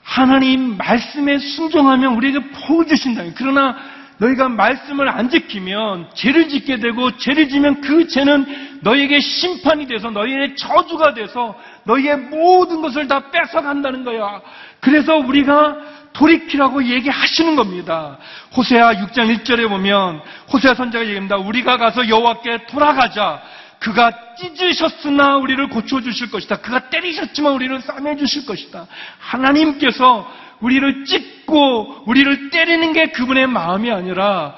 하나님 0.05 0.77
말씀에 0.77 1.39
순종하면 1.39 2.15
우리에게 2.15 2.39
복을 2.51 2.87
주신다. 2.87 3.25
그러나 3.35 3.75
너희가 4.19 4.49
말씀을 4.49 5.09
안 5.09 5.29
지키면 5.29 6.11
죄를 6.15 6.49
짓게 6.49 6.79
되고 6.79 7.17
죄를 7.17 7.49
지면 7.49 7.81
그 7.81 8.07
죄는 8.07 8.79
너희에게 8.83 9.19
심판이 9.19 9.87
돼서 9.87 10.11
너희의 10.11 10.55
저주가 10.57 11.15
돼서 11.15 11.59
너희의 11.85 12.19
모든 12.19 12.81
것을 12.81 13.09
다 13.09 13.31
뺏어간다는 13.31 14.05
거야. 14.05 14.41
그래서 14.79 15.17
우리가 15.17 15.79
돌이키라고 16.13 16.85
얘기하시는 16.85 17.57
겁니다. 17.57 18.19
호세아 18.57 18.95
6장 18.95 19.37
1절에 19.43 19.69
보면 19.69 20.21
호세아 20.53 20.75
선자가 20.75 21.05
얘기합니다. 21.07 21.37
우리가 21.37 21.77
가서 21.77 22.09
여호와께 22.09 22.67
돌아가자. 22.67 23.43
그가 23.85 24.11
찢으셨으나 24.37 25.37
우리를 25.37 25.69
고쳐주실 25.69 26.31
것이다. 26.31 26.57
그가 26.57 26.89
때리셨지만 26.89 27.53
우리를 27.53 27.83
싸매주실 27.83 28.47
것이다. 28.47 28.87
하나님께서 29.19 30.27
우리를 30.61 31.05
찢고 31.05 32.05
우리를 32.07 32.49
때리는 32.49 32.95
게 32.95 33.13
그분의 33.13 33.47
마음이 33.47 33.91
아니라 33.91 34.57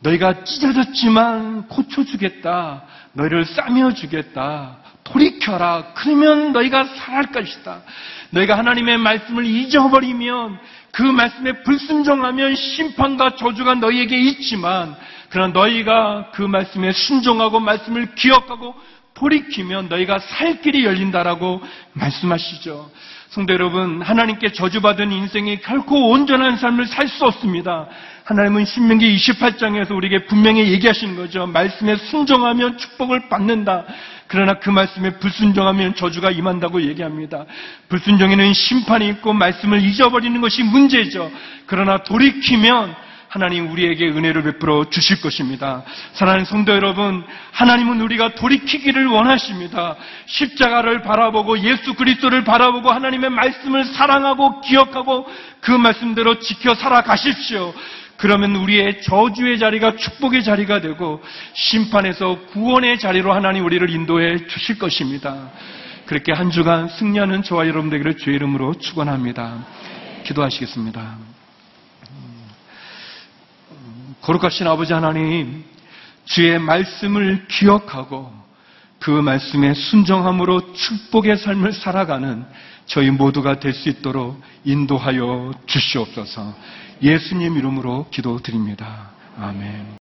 너희가 0.00 0.44
찢어졌지만 0.44 1.68
고쳐주겠다. 1.68 2.82
너희를 3.14 3.46
싸매주겠다. 3.46 4.76
돌이켜라. 5.04 5.92
그러면 5.94 6.52
너희가 6.52 6.84
살할 6.84 7.32
것이다. 7.32 7.80
너희가 8.28 8.58
하나님의 8.58 8.98
말씀을 8.98 9.46
잊어버리면 9.46 10.58
그 10.92 11.02
말씀에 11.02 11.62
불순종하면 11.62 12.54
심판과 12.54 13.36
저주가 13.36 13.74
너희에게 13.74 14.18
있지만 14.18 14.96
그러나 15.28 15.52
너희가 15.52 16.30
그 16.32 16.42
말씀에 16.42 16.92
순종하고 16.92 17.60
말씀을 17.60 18.14
기억하고 18.14 18.74
돌이키면 19.14 19.88
너희가 19.88 20.18
살 20.18 20.60
길이 20.60 20.84
열린다라고 20.84 21.60
말씀하시죠. 21.92 22.90
성도 23.30 23.52
여러분, 23.52 24.02
하나님께 24.02 24.50
저주받은 24.52 25.12
인생이 25.12 25.60
결코 25.60 26.10
온전한 26.10 26.56
삶을 26.56 26.86
살 26.86 27.06
수 27.06 27.24
없습니다. 27.26 27.86
하나님은 28.24 28.64
신명기 28.64 29.16
28장에서 29.16 29.92
우리에게 29.92 30.26
분명히 30.26 30.72
얘기하시는 30.72 31.14
거죠. 31.14 31.46
말씀에 31.46 31.94
순종하면 31.94 32.76
축복을 32.76 33.28
받는다. 33.28 33.84
그러나 34.26 34.54
그 34.54 34.70
말씀에 34.70 35.18
불순종하면 35.18 35.94
저주가 35.94 36.32
임한다고 36.32 36.82
얘기합니다. 36.82 37.44
불순종에는 37.88 38.52
심판이 38.52 39.08
있고 39.10 39.32
말씀을 39.32 39.80
잊어버리는 39.80 40.40
것이 40.40 40.64
문제죠. 40.64 41.30
그러나 41.66 41.98
돌이키면 41.98 42.94
하나님 43.30 43.70
우리에게 43.70 44.08
은혜를 44.08 44.42
베풀어 44.42 44.90
주실 44.90 45.20
것입니다. 45.20 45.84
사랑하는 46.14 46.44
성도 46.44 46.72
여러분, 46.72 47.24
하나님은 47.52 48.00
우리가 48.00 48.34
돌이키기를 48.34 49.06
원하십니다. 49.06 49.94
십자가를 50.26 51.02
바라보고 51.02 51.60
예수 51.60 51.94
그리스도를 51.94 52.42
바라보고 52.42 52.90
하나님의 52.90 53.30
말씀을 53.30 53.84
사랑하고 53.84 54.60
기억하고 54.62 55.28
그 55.60 55.70
말씀대로 55.70 56.40
지켜 56.40 56.74
살아가십시오. 56.74 57.72
그러면 58.16 58.56
우리의 58.56 59.00
저주의 59.02 59.60
자리가 59.60 59.94
축복의 59.94 60.42
자리가 60.42 60.80
되고 60.80 61.22
심판에서 61.54 62.46
구원의 62.46 62.98
자리로 62.98 63.32
하나님 63.32 63.64
우리를 63.64 63.88
인도해 63.90 64.44
주실 64.48 64.76
것입니다. 64.80 65.50
그렇게 66.06 66.32
한 66.32 66.50
주간 66.50 66.88
승리하는 66.88 67.44
저와 67.44 67.68
여러분 67.68 67.90
되기를 67.90 68.16
주의 68.16 68.34
이름으로 68.34 68.74
축원합니다. 68.74 69.64
기도하시겠습니다. 70.24 71.29
거룩하신 74.22 74.66
아버지 74.66 74.92
하나님, 74.92 75.64
주의 76.24 76.58
말씀을 76.58 77.46
기억하고 77.48 78.32
그 78.98 79.10
말씀에 79.10 79.72
순정함으로 79.74 80.74
축복의 80.74 81.38
삶을 81.38 81.72
살아가는 81.72 82.44
저희 82.86 83.10
모두가 83.10 83.58
될 83.60 83.72
수 83.72 83.88
있도록 83.88 84.40
인도하여 84.64 85.52
주시옵소서. 85.66 86.54
예수님 87.02 87.56
이름으로 87.56 88.06
기도드립니다. 88.10 89.10
아멘. 89.38 89.96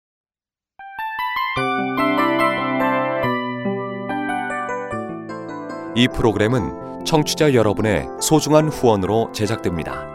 이 5.97 6.07
프로그램은 6.07 7.05
청취자 7.05 7.53
여러분의 7.53 8.05
소중한 8.21 8.67
후원으로 8.67 9.31
제작됩니다. 9.33 10.14